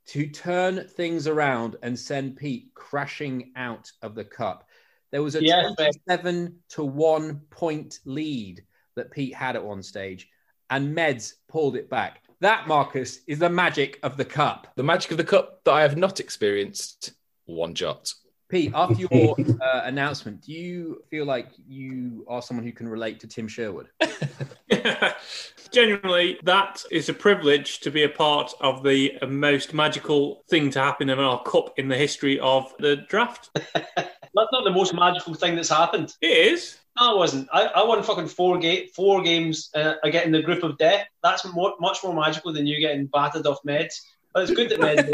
to 0.08 0.28
turn 0.28 0.88
things 0.88 1.28
around 1.28 1.76
and 1.84 1.98
send 1.98 2.36
Pete 2.36 2.70
crashing 2.74 3.52
out 3.56 3.92
of 4.02 4.16
the 4.16 4.26
cup. 4.26 4.68
There 5.12 5.24
was 5.24 5.36
a 5.36 5.44
Yes, 5.44 5.74
mate. 5.78 5.98
27 6.08 6.56
to 6.70 6.84
1 6.84 7.42
point 7.50 8.00
lead 8.06 8.64
that 8.96 9.12
Pete 9.12 9.36
had 9.36 9.56
at 9.56 9.64
one 9.64 9.84
stage, 9.84 10.30
and 10.70 10.96
Meds 10.96 11.34
pulled 11.48 11.76
it 11.76 11.90
back. 11.90 12.24
That, 12.40 12.68
Marcus, 12.68 13.20
is 13.28 13.40
the 13.40 13.50
magic 13.50 14.00
of 14.04 14.18
the 14.18 14.26
cup. 14.26 14.68
The 14.76 14.84
magic 14.84 15.12
of 15.12 15.18
the 15.18 15.24
cup 15.24 15.64
that 15.64 15.72
I 15.72 15.82
have 15.82 15.98
not 15.98 16.20
experienced 16.20 17.14
one 17.46 17.76
jot. 17.76 18.12
Pete, 18.50 18.72
after 18.74 18.96
your 19.12 19.36
uh, 19.62 19.82
announcement, 19.86 20.42
do 20.42 20.52
you 20.52 21.04
feel 21.10 21.26
like 21.26 21.48
you 21.68 22.26
are 22.28 22.42
someone 22.42 22.66
who 22.66 22.72
can 22.72 22.88
relate 22.88 23.20
to 23.22 23.28
Tim 23.28 23.48
Sherwood? 23.48 23.90
Genuinely, 25.72 26.38
that 26.44 26.84
is 26.92 27.08
a 27.08 27.14
privilege 27.14 27.80
to 27.80 27.92
be 27.92 28.04
a 28.04 28.10
part 28.10 28.54
of 28.60 28.84
the 28.84 29.14
most 29.28 29.74
magical 29.74 30.44
thing 30.50 30.70
to 30.72 30.80
happen 30.80 31.10
in 31.10 31.18
our 31.18 31.42
cup 31.44 31.74
in 31.78 31.88
the 31.88 31.96
history 31.96 32.38
of 32.40 32.74
the 32.80 32.98
draft. 33.08 33.50
That's 34.34 34.50
not 34.52 34.64
the 34.64 34.72
most 34.72 34.94
magical 34.94 35.34
thing 35.34 35.56
that's 35.56 35.70
happened. 35.70 36.14
It 36.22 36.54
is. 36.54 36.78
No, 37.00 37.16
it 37.16 37.18
wasn't. 37.18 37.50
I, 37.52 37.66
I 37.66 37.84
won 37.84 38.02
fucking 38.02 38.28
four 38.28 38.60
ga- 38.60 38.88
four 38.88 39.22
games. 39.22 39.70
Uh, 39.76 39.96
I 40.06 40.10
get 40.10 40.26
in 40.26 40.32
the 40.32 40.42
group 40.42 40.64
of 40.64 40.78
death. 40.78 41.06
That's 41.22 41.46
more, 41.46 41.74
much 41.82 42.00
more 42.02 42.14
magical 42.14 42.54
than 42.54 42.66
you 42.66 42.80
getting 42.80 43.08
battered 43.08 43.46
off 43.46 43.60
meds. 43.68 43.94
But 44.34 44.44
it's 44.44 44.54
good 44.54 44.70
that 44.70 44.80
meds. 44.80 45.10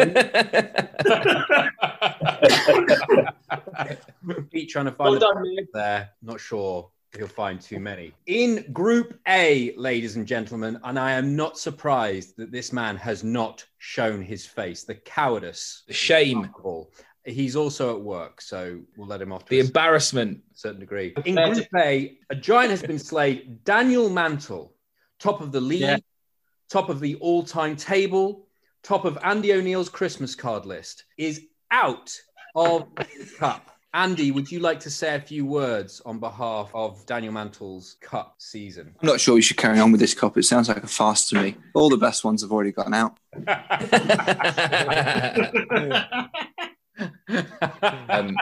win. 4.27 4.47
Pete 4.51 4.69
trying 4.69 4.85
to 4.85 4.91
find 4.91 5.11
Well 5.11 5.19
done, 5.19 5.57
there. 5.73 6.11
Not 6.21 6.39
sure 6.39 6.91
he'll 7.15 7.27
find 7.27 7.59
too 7.61 7.79
many. 7.79 8.13
In 8.25 8.71
Group 8.73 9.19
A, 9.27 9.73
ladies 9.75 10.15
and 10.15 10.27
gentlemen, 10.27 10.79
and 10.83 10.97
I 10.99 11.11
am 11.13 11.35
not 11.35 11.57
surprised 11.57 12.35
that 12.37 12.51
this 12.51 12.73
man 12.73 12.95
has 12.97 13.23
not 13.23 13.65
shown 13.77 14.21
his 14.21 14.45
face. 14.45 14.83
The 14.83 14.95
cowardice, 14.95 15.83
the 15.87 15.93
shame. 15.93 16.49
He's 17.25 17.57
also 17.57 17.93
at 17.93 18.01
work, 18.01 18.39
so 18.39 18.79
we'll 18.95 19.07
let 19.07 19.21
him 19.21 19.33
off. 19.33 19.45
The 19.47 19.59
a 19.59 19.63
embarrassment. 19.65 20.41
certain 20.53 20.79
degree. 20.79 21.13
In 21.25 21.35
Group 21.35 21.67
A, 21.75 22.17
a 22.29 22.35
giant 22.35 22.71
has 22.71 22.81
been 22.81 22.99
slayed. 22.99 23.63
Daniel 23.65 24.09
Mantle, 24.09 24.73
top 25.19 25.41
of 25.41 25.51
the 25.51 25.59
league, 25.59 25.81
Yeah. 25.81 25.97
top 26.69 26.87
of 26.89 27.01
the 27.01 27.15
all-time 27.15 27.75
table, 27.75 28.47
top 28.81 29.03
of 29.03 29.17
Andy 29.23 29.51
O'Neill's 29.53 29.89
Christmas 29.89 30.35
card 30.35 30.65
list, 30.65 31.03
is 31.17 31.47
out 31.69 32.17
of 32.55 32.87
the 32.95 33.29
cup. 33.37 33.76
Andy, 33.97 34.29
would 34.29 34.51
you 34.51 34.59
like 34.59 34.79
to 34.81 34.91
say 34.91 35.15
a 35.15 35.19
few 35.19 35.43
words 35.43 36.03
on 36.05 36.19
behalf 36.19 36.69
of 36.75 37.03
Daniel 37.07 37.33
Mantle's 37.33 37.97
cup 37.99 38.35
season? 38.37 38.93
I'm 39.01 39.07
not 39.07 39.19
sure 39.19 39.33
we 39.33 39.41
should 39.41 39.57
carry 39.57 39.79
on 39.79 39.91
with 39.91 39.99
this 39.99 40.13
cup. 40.13 40.37
It 40.37 40.43
sounds 40.43 40.69
like 40.69 40.83
a 40.83 40.87
farce 40.87 41.27
to 41.29 41.41
me. 41.41 41.55
All 41.73 41.89
the 41.89 41.97
best 41.97 42.23
ones 42.23 42.43
have 42.43 42.51
already 42.51 42.71
gotten 42.71 42.93
out. 42.93 43.17
Um, 48.07 48.37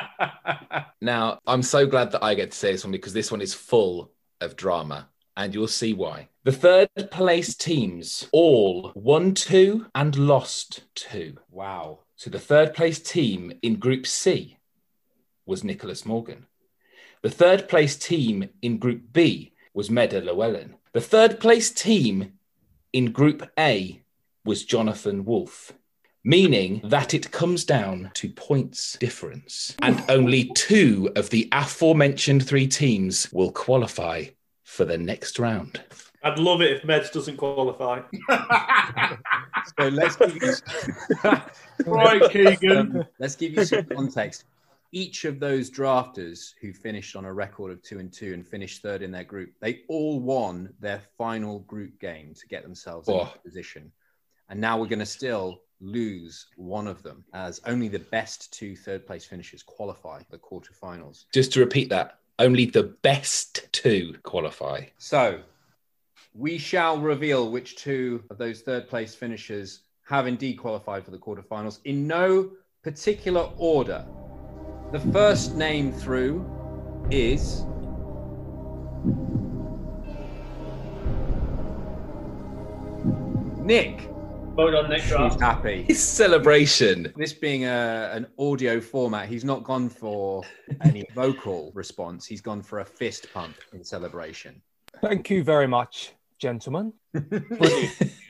now, 1.02 1.39
I'm 1.48 1.63
so 1.63 1.88
glad 1.88 2.12
that 2.12 2.22
I 2.22 2.36
get 2.36 2.52
to 2.52 2.58
say 2.58 2.74
this 2.74 2.84
one 2.84 2.91
because 2.91 3.13
this 3.13 3.32
one 3.32 3.39
is 3.39 3.54
full 3.54 4.12
of 4.41 4.58
drama, 4.58 5.08
and 5.38 5.54
you'll 5.54 5.70
see 5.70 5.94
why. 5.94 6.28
The 6.44 6.52
third 6.52 6.89
place 7.12 7.56
teams 7.56 8.28
all 8.34 8.91
won 8.94 9.34
two 9.34 9.86
and 9.96 10.18
lost 10.18 10.82
two. 10.96 11.38
Wow. 11.50 12.00
So 12.18 12.30
the 12.30 12.39
third 12.39 12.74
place 12.74 13.00
team 13.00 13.54
in 13.62 13.76
Group 13.76 14.06
C 14.06 14.58
was 15.45 15.63
Nicholas 15.63 16.05
Morgan. 16.05 16.45
The 17.21 17.29
third 17.29 17.67
place 17.67 17.95
team 17.95 18.49
in 18.62 18.77
Group 18.77 19.13
B 19.13 19.53
was 19.73 19.89
Meda 19.89 20.21
Llewellyn. 20.21 20.75
The 20.93 21.01
third 21.01 21.39
place 21.39 21.71
team 21.71 22.34
in 22.93 23.12
Group 23.12 23.49
A 23.58 24.01
was 24.45 24.63
Jonathan 24.63 25.25
Wolfe, 25.25 25.73
meaning 26.23 26.81
that 26.86 27.13
it 27.13 27.31
comes 27.31 27.65
down 27.65 28.12
to 28.13 28.29
points 28.29 28.97
difference. 28.99 29.75
And 29.81 30.03
only 30.08 30.45
two 30.55 31.12
of 31.15 31.29
the 31.29 31.49
aforementioned 31.51 32.47
three 32.47 32.67
teams 32.67 33.31
will 33.34 33.51
qualify 33.51 34.25
for 34.63 34.86
the 34.86 34.97
next 34.97 35.39
round. 35.39 35.81
I'd 36.23 36.39
love 36.39 36.62
it 36.62 36.71
if 36.71 36.84
Meds 36.84 37.12
doesn't 37.12 37.38
qualify. 37.38 38.01
So 39.79 39.88
let's 39.89 40.15
give 40.15 40.36
you, 40.41 40.53
Right, 41.86 42.31
Keegan. 42.31 42.77
Um, 42.77 43.05
let's 43.19 43.36
give 43.36 43.53
you 43.53 43.65
some 43.65 43.84
context. 43.86 44.45
Each 44.91 45.26
of 45.26 45.39
those 45.39 45.69
drafters 45.69 46.52
who 46.62 46.71
finished 46.74 47.15
on 47.15 47.26
a 47.26 47.34
record 47.34 47.71
of 47.71 47.82
two 47.82 48.00
and 48.00 48.12
two 48.12 48.34
and 48.34 48.45
finished 48.48 48.82
third 48.82 49.02
in 49.02 49.12
their 49.12 49.24
group, 49.24 49.52
they 49.60 49.82
all 49.89 50.19
won 50.19 50.74
their 50.80 51.02
final 51.17 51.60
group 51.60 52.00
game 52.00 52.34
to 52.34 52.48
get 52.48 52.63
themselves 52.63 53.08
in 53.10 53.15
Oh. 53.15 53.26
that 53.26 53.43
position. 53.43 53.91
And 54.50 54.62
now 54.62 54.80
we're 54.80 54.88
going 54.88 55.00
to 55.00 55.06
still 55.06 55.62
lose 55.82 56.45
one 56.56 56.88
of 56.88 57.04
them, 57.04 57.26
as 57.34 57.60
only 57.65 57.88
the 57.89 58.00
best 58.00 58.54
two 58.54 58.76
third 58.76 59.06
place 59.06 59.26
finishers 59.26 59.62
qualify 59.63 60.19
for 60.19 60.32
the 60.32 60.38
quarterfinals. 60.38 61.26
Just 61.34 61.52
to 61.54 61.60
repeat 61.60 61.89
that, 61.89 62.19
only 62.39 62.65
the 62.65 62.84
best 62.84 63.67
two 63.74 64.15
qualify. 64.24 64.86
So 64.98 65.41
we 66.34 66.58
shall 66.58 66.98
reveal 67.00 67.52
which 67.52 67.76
two 67.76 68.24
of 68.30 68.38
those 68.38 68.62
third 68.62 68.88
place 68.88 69.15
finishers 69.15 69.82
have 70.08 70.28
indeed 70.28 70.54
qualified 70.54 71.04
for 71.04 71.12
the 71.12 71.17
quarterfinals 71.17 71.80
in 71.86 72.08
no 72.08 72.52
particular 72.84 73.50
order. 73.58 74.06
The 74.95 75.12
first 75.12 75.55
name 75.55 75.91
through 75.91 76.45
is 77.12 77.65
Nick. 83.60 84.10
Well 84.55 84.71
done, 84.71 84.89
Nick 84.89 85.01
He's 85.01 85.12
happy. 85.41 85.84
His 85.89 86.01
celebration. 86.01 87.12
This 87.17 87.34
being 87.34 87.65
a, 87.65 88.10
an 88.13 88.27
audio 88.39 88.79
format, 88.79 89.27
he's 89.27 89.43
not 89.43 89.65
gone 89.65 89.89
for 89.89 90.43
any 90.79 91.03
vocal 91.13 91.73
response. 91.75 92.25
He's 92.25 92.39
gone 92.39 92.62
for 92.62 92.79
a 92.79 92.86
fist 92.86 93.27
pump 93.34 93.58
in 93.73 93.84
celebration. 93.84 94.62
Thank 95.01 95.29
you 95.29 95.43
very 95.43 95.67
much, 95.67 96.13
gentlemen. 96.39 96.93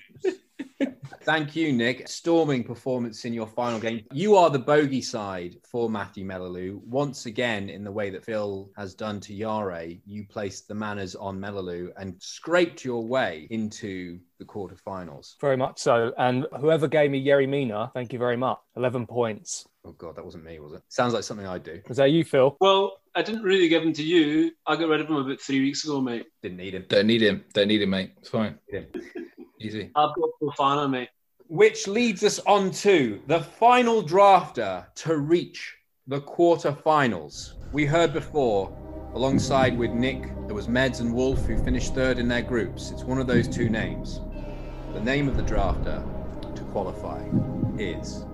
Thank 1.26 1.56
you, 1.56 1.74
Nick. 1.74 2.08
Storming 2.08 2.64
performance 2.64 3.26
in 3.26 3.34
your 3.34 3.48
final 3.48 3.80
game. 3.80 4.06
You 4.14 4.36
are 4.36 4.52
the 4.52 4.60
bogey 4.60 5.02
side 5.02 5.56
for 5.64 5.90
Matthew 5.90 6.24
Melaloo. 6.24 6.80
Once 6.86 7.26
again, 7.26 7.68
in 7.70 7.84
the 7.84 7.92
way 7.92 8.12
that 8.12 8.24
Phil 8.24 8.70
has 8.78 8.94
done 8.94 9.20
to 9.22 9.34
Yare, 9.34 9.94
you 10.06 10.26
placed 10.30 10.68
the 10.68 10.76
manners 10.76 11.16
on 11.16 11.40
Melaloo 11.40 11.92
and 11.98 12.16
scraped 12.20 12.86
your 12.86 13.08
way 13.08 13.48
into 13.50 14.20
the 14.38 14.46
quarterfinals. 14.46 15.34
Very 15.42 15.58
much 15.58 15.80
so. 15.80 16.14
And 16.20 16.46
whoever 16.60 16.88
gave 16.88 17.10
me 17.10 17.18
Yeri 17.18 17.48
Mina, 17.48 17.90
thank 17.96 18.14
you 18.14 18.20
very 18.20 18.38
much. 18.38 18.60
11 18.76 19.08
points. 19.08 19.68
Oh, 19.84 19.94
God, 19.94 20.16
that 20.18 20.26
wasn't 20.26 20.44
me, 20.44 20.60
was 20.60 20.74
it? 20.74 20.84
Sounds 20.90 21.16
like 21.16 21.24
something 21.24 21.48
I'd 21.48 21.64
do. 21.64 21.82
Was 21.88 21.98
that 21.98 22.12
you, 22.12 22.24
Phil? 22.24 22.56
Well, 22.62 23.02
I 23.16 23.24
didn't 23.24 23.44
really 23.44 23.68
give 23.68 23.82
him 23.82 23.94
to 23.94 24.04
you. 24.04 24.52
I 24.68 24.76
got 24.76 24.90
rid 24.90 25.02
of 25.02 25.08
him 25.08 25.16
about 25.16 25.42
three 25.42 25.62
weeks 25.62 25.84
ago, 25.86 26.02
mate. 26.02 26.28
Didn't 26.44 26.58
need 26.58 26.76
him. 26.76 26.86
Don't 26.88 27.08
need 27.08 27.24
him. 27.24 27.44
Don't 27.54 27.68
need 27.68 27.82
him, 27.82 27.90
mate. 27.90 28.12
It's 28.20 28.30
fine. 28.30 28.60
Easy. 29.60 29.92
I've 29.96 30.16
got 30.16 30.30
Fofana, 30.42 30.90
mate. 30.90 31.10
Which 31.48 31.88
leads 31.88 32.24
us 32.24 32.40
on 32.40 32.72
to 32.72 33.22
the 33.28 33.40
final 33.40 34.04
drafter 34.04 34.86
to 34.96 35.18
reach 35.18 35.76
the 36.08 36.22
quarterfinals. 36.22 37.54
We 37.72 37.86
heard 37.86 38.14
before, 38.14 38.76
alongside 39.14 39.78
with 39.78 39.92
Nick, 39.92 40.24
there 40.48 40.56
was 40.56 40.68
Meds 40.68 41.02
and 41.02 41.14
Wolf 41.14 41.46
who 41.46 41.58
finished 41.64 41.94
third 41.94 42.20
in 42.20 42.28
their 42.28 42.42
groups. 42.42 42.92
It's 42.92 43.04
one 43.04 43.20
of 43.20 43.28
those 43.28 43.48
two 43.48 43.70
names. 43.70 44.22
The 44.94 45.02
name 45.02 45.28
of 45.28 45.38
the 45.38 45.44
drafter 45.44 46.04
to 46.56 46.64
qualify 46.66 47.24
is. 47.78 48.26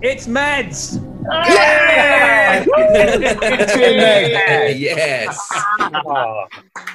It's 0.00 0.26
Meds! 0.26 1.03
Yeah! 1.32 2.64
It's 2.66 3.74
in 3.76 4.80
yes. 4.80 5.38
Oh, 5.80 6.44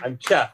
I'm 0.03 0.17
chuffed. 0.17 0.51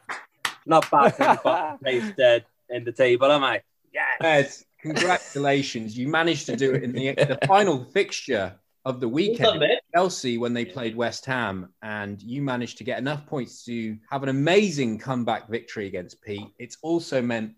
Not 0.66 0.90
bad 0.90 1.14
for 1.14 1.22
the 1.22 1.40
bottom 1.42 1.78
place 1.78 2.12
dead 2.16 2.44
in 2.70 2.84
the 2.84 2.92
table, 2.92 3.30
am 3.30 3.44
I? 3.44 3.62
Yes. 3.92 4.20
Meds, 4.22 4.64
congratulations. 4.80 5.96
You 5.96 6.08
managed 6.08 6.46
to 6.46 6.56
do 6.56 6.74
it 6.74 6.82
in 6.82 6.92
the, 6.92 7.12
the 7.14 7.38
final 7.46 7.84
fixture 7.84 8.54
of 8.84 9.00
the 9.00 9.08
weekend. 9.08 9.60
mate. 9.60 9.80
Chelsea 9.94 10.38
when 10.38 10.54
they 10.54 10.64
played 10.64 10.96
West 10.96 11.24
Ham, 11.26 11.72
and 11.82 12.22
you 12.22 12.42
managed 12.42 12.78
to 12.78 12.84
get 12.84 12.98
enough 12.98 13.26
points 13.26 13.64
to 13.64 13.96
have 14.10 14.22
an 14.22 14.28
amazing 14.28 14.98
comeback 14.98 15.48
victory 15.48 15.86
against 15.86 16.22
Pete. 16.22 16.48
It's 16.58 16.78
also 16.82 17.20
meant 17.20 17.54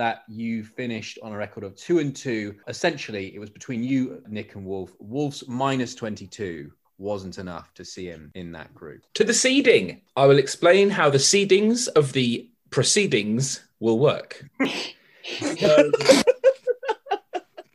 that 0.00 0.22
you 0.28 0.64
finished 0.64 1.18
on 1.22 1.30
a 1.30 1.36
record 1.36 1.62
of 1.62 1.76
two 1.76 1.98
and 1.98 2.16
two. 2.16 2.54
Essentially, 2.68 3.34
it 3.34 3.38
was 3.38 3.50
between 3.50 3.84
you, 3.84 4.22
Nick, 4.26 4.54
and 4.54 4.64
Wolf. 4.64 4.92
Wolf's 4.98 5.46
minus 5.46 5.94
22 5.94 6.72
wasn't 6.96 7.36
enough 7.36 7.74
to 7.74 7.84
see 7.84 8.06
him 8.06 8.30
in 8.34 8.50
that 8.52 8.74
group. 8.74 9.02
To 9.12 9.24
the 9.24 9.34
seeding. 9.34 10.00
I 10.16 10.24
will 10.24 10.38
explain 10.38 10.88
how 10.88 11.10
the 11.10 11.18
seedings 11.18 11.86
of 11.88 12.14
the 12.14 12.48
proceedings 12.70 13.62
will 13.78 13.98
work. 13.98 14.42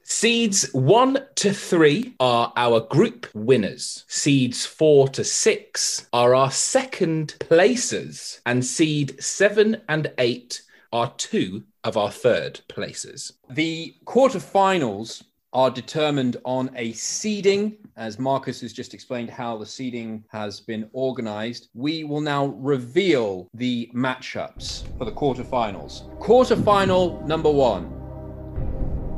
Seeds 0.03 0.73
one 0.73 1.23
to 1.35 1.53
three 1.53 2.15
are 2.19 2.51
our 2.55 2.79
group 2.79 3.27
winners. 3.35 4.03
Seeds 4.07 4.65
four 4.65 5.07
to 5.09 5.23
six 5.23 6.07
are 6.11 6.33
our 6.33 6.49
second 6.49 7.35
placers. 7.39 8.41
And 8.47 8.65
seed 8.65 9.23
seven 9.23 9.81
and 9.87 10.11
eight 10.17 10.63
are 10.91 11.13
two 11.17 11.63
of 11.85 11.95
our 11.97 12.11
third 12.11 12.59
places. 12.67 13.33
The 13.49 13.95
quarterfinals 14.05 15.23
are 15.53 15.71
determined 15.71 16.35
on 16.43 16.69
a 16.75 16.91
seeding. 16.91 17.77
As 17.95 18.19
Marcus 18.19 18.59
has 18.59 18.73
just 18.73 18.93
explained 18.93 19.29
how 19.29 19.55
the 19.55 19.65
seeding 19.65 20.25
has 20.27 20.59
been 20.59 20.89
organized, 20.91 21.69
we 21.73 22.03
will 22.03 22.19
now 22.19 22.47
reveal 22.47 23.47
the 23.53 23.89
matchups 23.93 24.83
for 24.97 25.05
the 25.05 25.11
quarterfinals. 25.11 26.19
Quarterfinal 26.19 27.25
number 27.25 27.49
one 27.49 27.89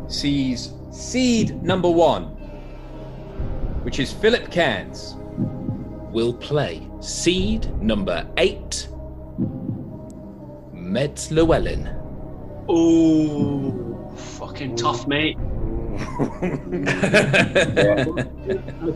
sees 0.08 0.74
seed 0.92 1.62
number 1.64 1.90
one, 1.90 2.26
which 3.84 4.00
is 4.00 4.12
Philip 4.14 4.52
Cairns. 4.52 5.16
Will 6.12 6.34
play 6.34 6.88
seed 7.00 7.70
number 7.82 8.28
eight, 8.38 8.88
Meds 10.74 11.32
Llewellyn. 11.32 11.97
Oh, 12.70 14.14
fucking 14.16 14.76
tough, 14.76 15.08
mate. 15.08 15.38
That's 16.42 17.00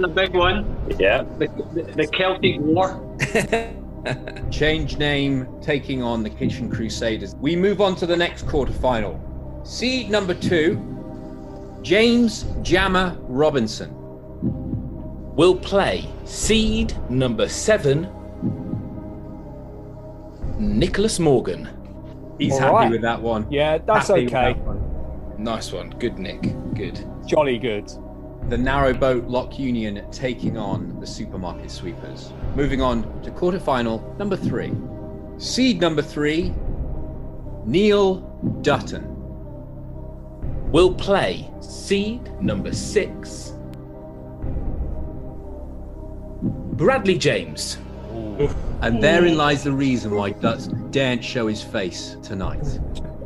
a 0.04 0.12
big 0.14 0.36
one. 0.36 0.78
Yeah. 1.00 1.24
The, 1.40 1.48
the, 1.74 1.84
the 1.84 2.08
Celtic 2.08 2.60
War. 2.60 3.00
Change 4.52 4.98
name, 4.98 5.48
taking 5.62 6.02
on 6.04 6.24
the 6.24 6.30
Kitchen 6.30 6.70
Crusaders. 6.70 7.36
We 7.36 7.56
move 7.56 7.82
on 7.82 7.96
to 7.98 8.06
the 8.06 8.18
next 8.18 8.46
quarterfinal. 8.48 9.20
Seed 9.66 10.10
number 10.10 10.34
two, 10.34 10.80
James 11.82 12.46
Jammer 12.62 13.16
Robinson. 13.22 13.96
Will 15.36 15.56
play 15.56 16.10
seed 16.26 16.94
number 17.10 17.48
seven, 17.48 18.10
Nicholas 20.60 21.20
Morgan. 21.20 21.70
He's 22.42 22.54
All 22.54 22.60
happy 22.60 22.74
right. 22.74 22.92
with 22.92 23.02
that 23.04 23.22
one. 23.22 23.46
Yeah, 23.52 23.78
that's 23.78 24.08
Happy 24.08 24.26
okay. 24.26 24.54
that 24.54 24.58
one. 24.58 24.82
Nice 25.38 25.72
one. 25.72 25.92
Good, 25.92 26.18
Nick. 26.18 26.42
Good. 26.74 27.06
Jolly 27.28 27.60
good. 27.60 27.92
The 28.50 28.58
narrow 28.58 28.96
boat 28.96 29.26
Lock 29.26 29.60
Union 29.60 30.04
taking 30.12 30.58
on 30.58 31.00
the 31.00 31.06
Supermarket 31.06 31.70
Sweepers. 31.70 32.34
Moving 32.56 32.82
on 32.82 33.04
to 33.22 33.30
quarterfinal 33.30 34.18
number 34.18 34.36
three. 34.36 34.74
Seed 35.38 35.80
number 35.80 36.02
three, 36.02 36.52
Neil 37.66 38.22
Dutton. 38.64 39.08
Will 40.72 40.96
play 40.96 41.48
seed 41.60 42.32
number 42.42 42.74
six, 42.74 43.54
Bradley 46.42 47.20
James. 47.20 47.78
And 48.82 49.02
therein 49.02 49.38
lies 49.38 49.64
the 49.64 49.72
reason 49.72 50.16
why 50.16 50.32
Dutton 50.32 50.90
daren't 50.90 51.24
show 51.24 51.46
his 51.48 51.62
face 51.62 52.18
tonight. 52.24 52.80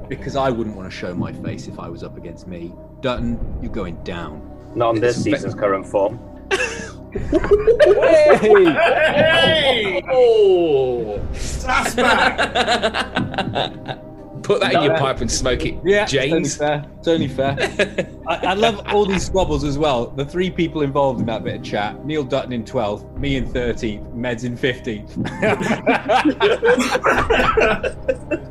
Because 0.09 0.35
I 0.35 0.49
wouldn't 0.49 0.75
want 0.75 0.91
to 0.91 0.95
show 0.95 1.15
my 1.15 1.31
face 1.31 1.67
if 1.67 1.79
I 1.79 1.87
was 1.87 2.03
up 2.03 2.17
against 2.17 2.45
me. 2.45 2.73
Dutton, 3.01 3.39
you're 3.61 3.71
going 3.71 3.95
down. 4.03 4.41
Not 4.75 4.89
on 4.89 4.99
this 4.99 5.23
season's 5.23 5.55
current 5.55 5.87
form. 5.87 6.19
Hey! 7.13 7.21
Oh! 10.11 11.17
That's 11.61 11.95
back! 11.95 13.15
Put 14.45 14.61
that 14.61 14.73
in 14.75 14.83
your 14.83 14.97
pipe 14.97 15.21
and 15.21 15.31
smoke 15.31 15.65
it, 15.65 15.75
Yeah, 15.83 16.05
James. 16.05 16.53
It's 16.53 16.61
only 16.61 16.79
fair. 16.79 16.85
It's 16.99 17.07
only 17.07 17.27
fair. 17.27 17.55
I, 18.27 18.35
I 18.47 18.53
love 18.53 18.79
all 18.87 19.05
these 19.05 19.25
squabbles 19.25 19.63
as 19.63 19.77
well. 19.77 20.05
The 20.07 20.23
three 20.23 20.51
people 20.51 20.83
involved 20.83 21.19
in 21.19 21.25
that 21.25 21.43
bit 21.43 21.55
of 21.55 21.63
chat 21.63 22.05
Neil 22.05 22.23
Dutton 22.23 22.53
in 22.53 22.63
12th, 22.63 23.17
me 23.17 23.37
in 23.37 23.47
13th, 23.47 24.13
Meds 24.15 24.43
in 24.43 24.55
15th. 24.55 25.15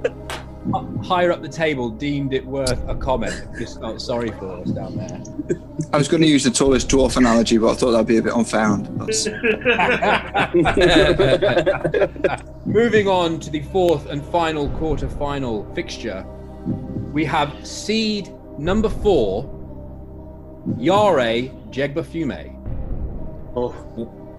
Higher 1.03 1.31
up 1.31 1.42
the 1.42 1.48
table 1.48 1.90
deemed 1.90 2.33
it 2.33 2.44
worth 2.44 2.81
a 2.88 2.94
comment. 2.94 3.35
Just 3.59 3.81
felt 3.81 4.00
sorry 4.00 4.31
for 4.31 4.61
us 4.61 4.70
down 4.70 4.96
there. 4.96 5.22
I 5.92 5.98
was 5.98 6.09
going 6.09 6.22
to 6.22 6.29
use 6.29 6.44
the 6.44 6.50
tallest 6.50 6.88
dwarf 6.88 7.16
analogy, 7.18 7.59
but 7.59 7.70
I 7.72 7.74
thought 7.74 7.90
that'd 7.90 8.07
be 8.07 8.16
a 8.16 8.22
bit 8.22 8.33
unfair. 8.33 8.64
on 8.64 8.87
us. 9.09 9.27
Moving 12.64 13.09
on 13.09 13.38
to 13.40 13.50
the 13.50 13.61
fourth 13.72 14.07
and 14.07 14.24
final 14.27 14.70
quarter 14.70 15.09
final 15.09 15.70
fixture, 15.74 16.24
we 17.12 17.24
have 17.27 17.66
seed 17.66 18.33
number 18.59 18.88
four, 18.88 19.44
Yare 20.79 21.50
Jegbafume. 21.70 22.53
Oh, 23.55 23.74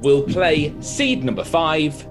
Will 0.02 0.24
play 0.24 0.74
seed 0.82 1.24
number 1.24 1.44
five, 1.44 2.08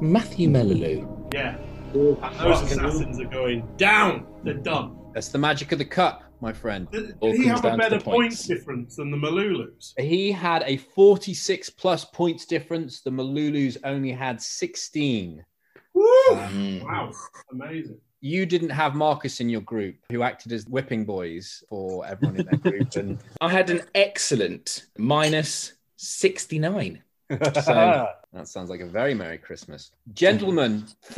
Matthew 0.00 0.48
Melaloo. 0.48 1.08
Yeah. 1.32 1.56
And 1.94 2.38
those 2.38 2.62
assassins 2.62 3.20
are 3.20 3.24
going 3.24 3.68
down. 3.76 4.26
They're 4.44 4.54
done. 4.54 4.96
That's 5.14 5.28
the 5.28 5.38
magic 5.38 5.72
of 5.72 5.78
the 5.78 5.84
cup, 5.84 6.22
my 6.40 6.52
friend. 6.52 6.90
Did 6.90 7.16
he 7.20 7.46
have 7.46 7.64
a 7.64 7.76
better 7.76 8.00
points 8.00 8.46
difference 8.46 8.96
than 8.96 9.10
the 9.10 9.16
Malulus? 9.16 9.92
He 9.98 10.32
had 10.32 10.62
a 10.66 10.78
46 10.78 11.70
plus 11.70 12.04
points 12.06 12.46
difference. 12.46 13.02
The 13.02 13.10
Malulus 13.10 13.76
only 13.84 14.10
had 14.10 14.40
16. 14.40 15.44
Woo! 15.92 16.04
Mm. 16.30 16.82
Wow. 16.84 17.12
Amazing. 17.50 17.98
You 18.22 18.46
didn't 18.46 18.70
have 18.70 18.94
Marcus 18.94 19.40
in 19.40 19.48
your 19.50 19.60
group, 19.60 19.96
who 20.10 20.22
acted 20.22 20.52
as 20.52 20.66
whipping 20.66 21.04
boys 21.04 21.62
for 21.68 22.06
everyone 22.06 22.40
in 22.40 22.46
their 22.46 22.58
group. 22.58 22.94
And 22.96 23.18
I 23.40 23.50
had 23.50 23.68
an 23.68 23.82
excellent 23.94 24.86
minus 24.96 25.74
69. 25.96 27.02
So 27.38 28.08
that 28.32 28.48
sounds 28.48 28.70
like 28.70 28.80
a 28.80 28.86
very 28.86 29.14
Merry 29.14 29.38
Christmas. 29.38 29.92
Gentlemen, 30.14 30.84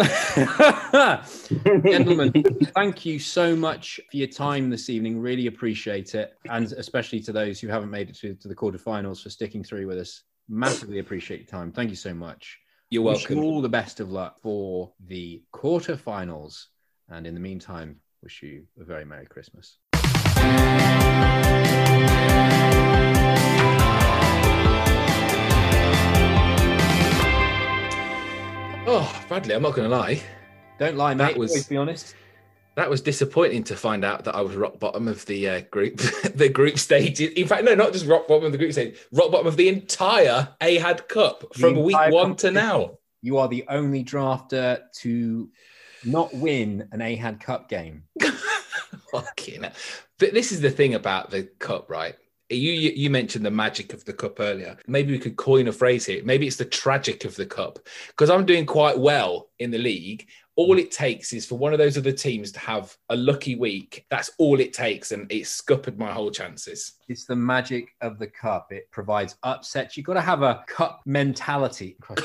gentlemen, 1.84 2.32
thank 2.74 3.04
you 3.04 3.18
so 3.18 3.56
much 3.56 4.00
for 4.10 4.16
your 4.16 4.28
time 4.28 4.70
this 4.70 4.90
evening. 4.90 5.20
Really 5.20 5.46
appreciate 5.46 6.14
it. 6.14 6.36
And 6.48 6.70
especially 6.72 7.20
to 7.20 7.32
those 7.32 7.60
who 7.60 7.68
haven't 7.68 7.90
made 7.90 8.10
it 8.10 8.16
to, 8.16 8.34
to 8.34 8.48
the 8.48 8.54
quarterfinals 8.54 9.22
for 9.22 9.30
sticking 9.30 9.64
through 9.64 9.86
with 9.86 9.98
us. 9.98 10.22
Massively 10.48 10.98
appreciate 10.98 11.40
your 11.40 11.48
time. 11.48 11.72
Thank 11.72 11.90
you 11.90 11.96
so 11.96 12.12
much. 12.12 12.58
You're 12.90 13.02
Wish 13.02 13.28
you 13.28 13.36
welcome. 13.36 13.50
all 13.52 13.62
the 13.62 13.68
best 13.68 14.00
of 14.00 14.10
luck 14.10 14.38
for 14.40 14.92
the 15.06 15.42
quarterfinals. 15.52 16.66
And 17.08 17.26
in 17.26 17.34
the 17.34 17.40
meantime, 17.40 18.00
wish 18.22 18.42
you 18.42 18.64
a 18.80 18.84
very 18.84 19.04
Merry 19.04 19.26
Christmas. 19.26 19.78
Oh, 28.86 29.24
Bradley, 29.28 29.54
I'm 29.54 29.62
not 29.62 29.74
going 29.74 29.88
to 29.88 29.94
lie. 29.96 30.22
Don't 30.78 30.96
lie, 30.96 31.14
That 31.14 31.32
mate. 31.32 31.36
was- 31.38 31.50
Always 31.52 31.66
be 31.68 31.76
honest. 31.76 32.14
That 32.76 32.90
was 32.90 33.00
disappointing 33.00 33.62
to 33.64 33.76
find 33.76 34.04
out 34.04 34.24
that 34.24 34.34
I 34.34 34.40
was 34.40 34.56
rock 34.56 34.80
bottom 34.80 35.06
of 35.06 35.24
the 35.26 35.48
uh, 35.48 35.60
group, 35.70 35.96
the 36.34 36.48
group 36.48 36.76
stage. 36.78 37.20
In 37.20 37.46
fact, 37.46 37.62
no, 37.64 37.74
not 37.76 37.92
just 37.92 38.04
rock 38.04 38.26
bottom 38.26 38.44
of 38.46 38.52
the 38.52 38.58
group 38.58 38.72
stage, 38.72 38.96
rock 39.12 39.30
bottom 39.30 39.46
of 39.46 39.56
the 39.56 39.68
entire 39.68 40.48
Ahad 40.60 41.06
Cup 41.06 41.44
The 41.52 41.58
from 41.60 41.82
week 41.84 41.96
one 42.10 42.34
to 42.36 42.50
now. 42.50 42.98
You 43.22 43.38
are 43.38 43.46
the 43.46 43.64
only 43.68 44.02
drafter 44.04 44.80
to 45.02 45.48
not 46.04 46.34
win 46.34 46.88
an 46.90 46.98
Ahad 46.98 47.40
Cup 47.40 47.68
game. 47.68 48.02
Fucking. 49.12 49.62
But 50.18 50.34
this 50.34 50.50
is 50.50 50.60
the 50.60 50.70
thing 50.70 50.94
about 50.94 51.30
the 51.30 51.44
cup, 51.60 51.88
right? 51.88 52.16
You, 52.50 52.72
you 52.72 52.90
you 52.90 53.10
mentioned 53.10 53.44
the 53.46 53.50
magic 53.50 53.94
of 53.94 54.04
the 54.04 54.12
cup 54.12 54.38
earlier. 54.38 54.76
Maybe 54.86 55.12
we 55.12 55.18
could 55.18 55.36
coin 55.36 55.68
a 55.68 55.72
phrase 55.72 56.04
here. 56.04 56.22
Maybe 56.24 56.46
it's 56.46 56.56
the 56.56 56.64
tragic 56.64 57.24
of 57.24 57.34
the 57.36 57.46
cup 57.46 57.78
because 58.08 58.28
I'm 58.30 58.44
doing 58.44 58.66
quite 58.66 58.98
well 58.98 59.48
in 59.58 59.70
the 59.70 59.78
league. 59.78 60.26
All 60.56 60.78
it 60.78 60.92
takes 60.92 61.32
is 61.32 61.46
for 61.46 61.58
one 61.58 61.72
of 61.72 61.78
those 61.80 61.98
other 61.98 62.12
teams 62.12 62.52
to 62.52 62.60
have 62.60 62.96
a 63.08 63.16
lucky 63.16 63.56
week. 63.56 64.06
That's 64.08 64.30
all 64.38 64.60
it 64.60 64.72
takes, 64.72 65.10
and 65.10 65.26
it's 65.32 65.50
scuppered 65.50 65.98
my 65.98 66.12
whole 66.12 66.30
chances. 66.30 66.92
It's 67.08 67.24
the 67.24 67.34
magic 67.34 67.88
of 68.00 68.18
the 68.18 68.28
cup. 68.28 68.70
It 68.70 68.88
provides 68.92 69.36
upsets. 69.42 69.96
You've 69.96 70.06
got 70.06 70.14
to 70.14 70.20
have 70.20 70.42
a 70.42 70.62
cup 70.68 71.00
mentality. 71.06 71.96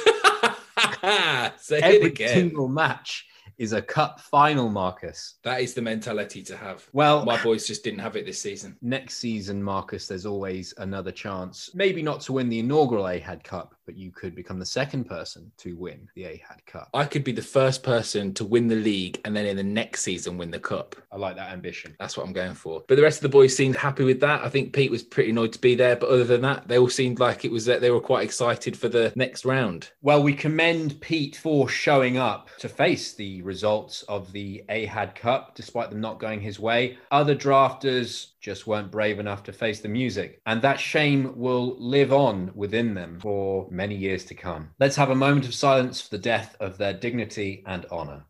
Say 1.58 1.78
it 1.78 1.84
Every 1.84 2.08
again. 2.10 2.34
single 2.34 2.68
match 2.68 3.26
is 3.60 3.74
a 3.74 3.82
cup 3.82 4.22
final, 4.22 4.69
Marcus. 4.69 5.36
That 5.43 5.62
is 5.62 5.74
the 5.74 5.82
mentality 5.82 6.41
to 6.43 6.56
have. 6.56 6.88
Well, 6.93 7.26
my 7.26 7.41
boys 7.43 7.67
just 7.67 7.84
didn't 7.84 8.00
have 8.00 8.15
it 8.15 8.26
this 8.26 8.41
season. 8.41 8.78
Next 8.82 9.15
season, 9.15 9.62
Marcus, 9.62 10.08
there's 10.08 10.26
always 10.26 10.74
another 10.78 11.12
chance. 11.12 11.69
Maybe 11.76 12.02
not 12.02 12.22
to 12.22 12.34
win 12.34 12.48
the 12.48 12.60
inaugural 12.60 13.06
AHAD 13.06 13.43
Cup, 13.43 13.76
but 13.89 13.97
you 13.97 14.12
could 14.12 14.36
become 14.36 14.60
the 14.60 14.65
second 14.67 15.06
person 15.06 15.52
to 15.58 15.75
win 15.75 16.08
the 16.13 16.23
AHAD 16.23 16.63
Cup. 16.67 16.89
I 16.93 17.06
could 17.06 17.23
be 17.23 17.32
the 17.32 17.41
first 17.41 17.82
person 17.82 18.36
to 18.36 18.45
win 18.45 18.67
the 18.67 18.75
league 18.75 19.19
and 19.25 19.36
then 19.36 19.47
in 19.47 19.58
the 19.58 19.63
next 19.63 20.04
season 20.04 20.38
win 20.38 20.52
the 20.52 20.60
cup. 20.60 20.95
I 21.12 21.17
like 21.17 21.36
that 21.38 21.52
ambition. 21.52 21.95
That's 21.99 22.15
what 22.15 22.28
I'm 22.28 22.32
going 22.32 22.54
for. 22.54 22.84
But 22.88 22.97
the 22.97 23.02
rest 23.02 23.17
of 23.17 23.23
the 23.23 23.30
boys 23.30 23.56
seemed 23.56 23.75
happy 23.75 24.04
with 24.04 24.19
that. 24.19 24.43
I 24.43 24.49
think 24.49 24.73
Pete 24.73 24.91
was 24.91 25.02
pretty 25.02 25.32
annoyed 25.32 25.54
to 25.54 25.60
be 25.60 25.73
there, 25.73 25.95
but 25.95 26.10
other 26.10 26.23
than 26.23 26.41
that, 26.41 26.67
they 26.67 26.78
all 26.78 26.88
seemed 26.88 27.19
like 27.19 27.43
it 27.43 27.52
was 27.52 27.65
that 27.65 27.82
they 27.82 27.89
were 27.89 27.99
quite 27.99 28.23
excited 28.23 28.78
for 28.78 28.89
the 28.89 29.12
next 29.15 29.43
round. 29.43 29.89
Well, 30.04 30.21
we 30.21 30.34
commend 30.34 31.02
Pete 31.02 31.38
for 31.38 31.67
showing 31.67 32.19
up 32.19 32.49
to 32.60 32.69
face 32.69 33.13
the 33.13 33.41
results 33.41 34.04
of 34.04 34.32
the 34.34 34.63
AHAD 34.69 35.15
Cup, 35.15 35.56
despite 35.56 35.89
them 35.89 35.99
not 35.99 36.19
going 36.19 36.41
his 36.41 36.60
way. 36.60 36.99
Other 37.10 37.36
drafters 37.36 38.28
just 38.39 38.67
weren't 38.67 38.91
brave 38.91 39.19
enough 39.19 39.43
to 39.43 39.52
face 39.52 39.82
the 39.82 39.89
music, 39.89 40.41
and 40.45 40.62
that 40.62 40.80
shame 40.80 41.34
will 41.36 41.75
live 41.80 42.13
on 42.13 42.52
within 42.56 42.93
them 42.93 43.19
for 43.19 43.67
many 43.80 43.96
years 43.96 44.26
to 44.26 44.36
come. 44.36 44.72
Let's 44.78 44.98
have 44.98 45.10
a 45.10 45.15
moment 45.15 45.46
of 45.46 45.54
silence 45.54 46.02
for 46.02 46.10
the 46.10 46.18
death 46.34 46.58
of 46.60 46.78
their 46.78 46.92
dignity 46.92 47.63
and 47.65 47.86
honor. 47.89 48.26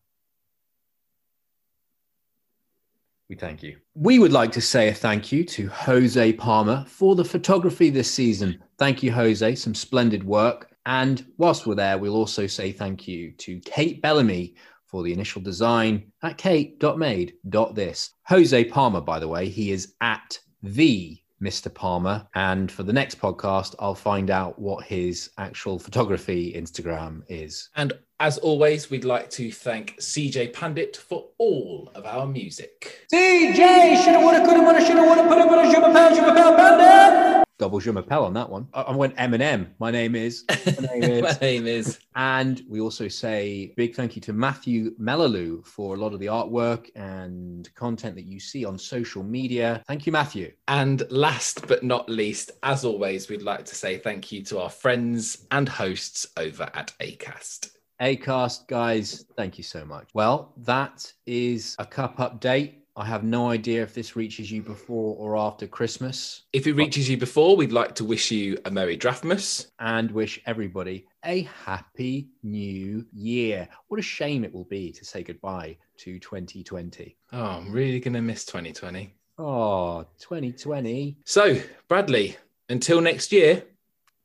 We 3.29 3.35
thank 3.35 3.63
you. 3.63 3.77
We 3.95 4.19
would 4.19 4.31
like 4.31 4.51
to 4.51 4.61
say 4.61 4.89
a 4.89 4.93
thank 4.93 5.31
you 5.31 5.43
to 5.45 5.67
Jose 5.69 6.33
Palmer 6.33 6.85
for 6.87 7.15
the 7.15 7.25
photography 7.25 7.89
this 7.89 8.13
season. 8.13 8.63
Thank 8.77 9.01
you, 9.01 9.11
Jose. 9.11 9.55
Some 9.55 9.73
splendid 9.73 10.23
work. 10.23 10.69
And 10.85 11.25
whilst 11.39 11.65
we're 11.65 11.73
there, 11.73 11.97
we'll 11.97 12.15
also 12.15 12.45
say 12.45 12.71
thank 12.71 13.07
you 13.07 13.31
to 13.31 13.59
Kate 13.61 14.03
Bellamy 14.03 14.53
for 14.85 15.01
the 15.01 15.13
initial 15.13 15.41
design 15.41 16.11
at 16.21 16.37
kate.made.this. 16.37 18.11
Jose 18.27 18.63
Palmer, 18.65 19.01
by 19.01 19.17
the 19.17 19.27
way, 19.27 19.49
he 19.49 19.71
is 19.71 19.95
at 20.01 20.37
the 20.61 21.19
Mr. 21.41 21.73
Palmer. 21.73 22.27
And 22.35 22.71
for 22.71 22.83
the 22.83 22.93
next 22.93 23.19
podcast, 23.19 23.75
I'll 23.79 23.95
find 23.95 24.29
out 24.29 24.59
what 24.59 24.85
his 24.85 25.29
actual 25.37 25.79
photography 25.79 26.53
Instagram 26.53 27.23
is. 27.27 27.69
And 27.75 27.93
as 28.19 28.37
always, 28.37 28.89
we'd 28.89 29.05
like 29.05 29.29
to 29.31 29.51
thank 29.51 29.97
CJ 29.97 30.53
Pandit 30.53 30.97
for 30.97 31.29
all 31.37 31.91
of 31.95 32.05
our 32.05 32.25
music. 32.25 33.07
CJ, 33.13 34.03
shoulda, 34.03 34.19
woulda, 34.19 34.45
coulda, 34.45 34.61
woulda, 34.61 34.85
shoulda, 34.85 35.03
woulda, 35.03 35.27
coulda, 35.27 35.47
woulda, 35.47 35.71
shoulda, 35.71 35.93
pound, 35.93 36.15
shoulda, 36.15 36.33
pound, 36.33 36.57
bandit. 36.57 37.48
Double 37.59 37.81
je 37.81 37.91
m'appelle 37.91 38.23
on 38.23 38.33
that 38.33 38.49
one. 38.49 38.67
I, 38.73 38.95
went 38.95 39.15
Eminem. 39.17 39.67
My 39.79 39.91
name 39.91 40.15
is. 40.15 40.45
My 40.81 40.97
name 40.97 41.03
is. 41.03 41.21
My 41.23 41.37
name 41.41 41.67
is. 41.67 41.99
And 42.15 42.63
we 42.69 42.79
also 42.79 43.09
say 43.09 43.73
big 43.75 43.95
thank 43.95 44.15
you 44.15 44.21
to 44.23 44.33
Matthew 44.33 44.95
Melaloo 44.97 45.61
for 45.65 45.93
a 45.93 45.97
lot 45.97 46.13
of 46.13 46.21
the 46.21 46.27
artwork 46.27 46.89
and 46.95 47.69
content 47.75 48.15
that 48.15 48.25
you 48.25 48.39
see 48.39 48.63
on 48.63 48.77
social 48.77 49.23
media. 49.23 49.83
Thank 49.87 50.05
you, 50.05 50.13
Matthew. 50.13 50.53
And 50.69 51.03
last 51.11 51.67
but 51.67 51.83
not 51.83 52.09
least, 52.09 52.51
as 52.63 52.85
always, 52.85 53.27
we'd 53.27 53.41
like 53.41 53.65
to 53.65 53.75
say 53.75 53.97
thank 53.97 54.31
you 54.31 54.41
to 54.45 54.59
our 54.59 54.69
friends 54.69 55.45
and 55.51 55.67
hosts 55.67 56.27
over 56.37 56.69
at 56.73 56.93
ACAST. 57.01 57.71
Acast 58.01 58.67
guys, 58.67 59.25
thank 59.35 59.57
you 59.57 59.63
so 59.63 59.83
much. 59.83 60.07
Well, 60.13 60.53
that 60.59 61.11
is 61.25 61.75
a 61.79 61.85
cup 61.85 62.17
update. 62.17 62.75
I 62.99 63.05
have 63.05 63.23
no 63.23 63.49
idea 63.49 63.81
if 63.81 63.93
this 63.93 64.17
reaches 64.17 64.51
you 64.51 64.61
before 64.61 65.15
or 65.17 65.37
after 65.37 65.65
Christmas. 65.65 66.41
If 66.51 66.67
it 66.67 66.73
reaches 66.73 67.09
you 67.09 67.15
before, 67.15 67.55
we'd 67.55 67.71
like 67.71 67.95
to 67.95 68.03
wish 68.03 68.29
you 68.29 68.57
a 68.65 68.71
Merry 68.71 68.97
Draftmas. 68.97 69.67
And 69.79 70.11
wish 70.11 70.41
everybody 70.45 71.05
a 71.23 71.43
happy 71.63 72.27
new 72.43 73.05
year. 73.13 73.69
What 73.87 74.01
a 74.01 74.03
shame 74.03 74.43
it 74.43 74.53
will 74.53 74.65
be 74.65 74.91
to 74.91 75.05
say 75.05 75.23
goodbye 75.23 75.77
to 75.99 76.19
2020. 76.19 77.15
Oh, 77.31 77.41
I'm 77.41 77.71
really 77.71 78.01
going 78.01 78.15
to 78.15 78.21
miss 78.21 78.43
2020. 78.43 79.15
Oh, 79.37 80.05
2020. 80.19 81.19
So, 81.23 81.57
Bradley, 81.87 82.35
until 82.67 82.99
next 82.99 83.31
year, 83.31 83.63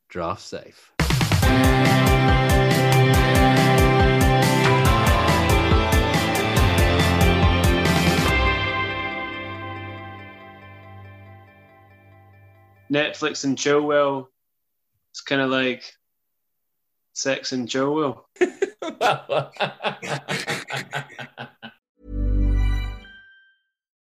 draft 0.09 0.41
safe. 0.41 0.91
Netflix 12.95 13.43
and 13.43 13.57
Chilwell. 13.57 14.27
It's 15.11 15.21
kind 15.21 15.41
of 15.41 15.49
like 15.49 15.83
sex 17.13 17.51
and 17.51 17.67
Chilwell. 17.67 18.23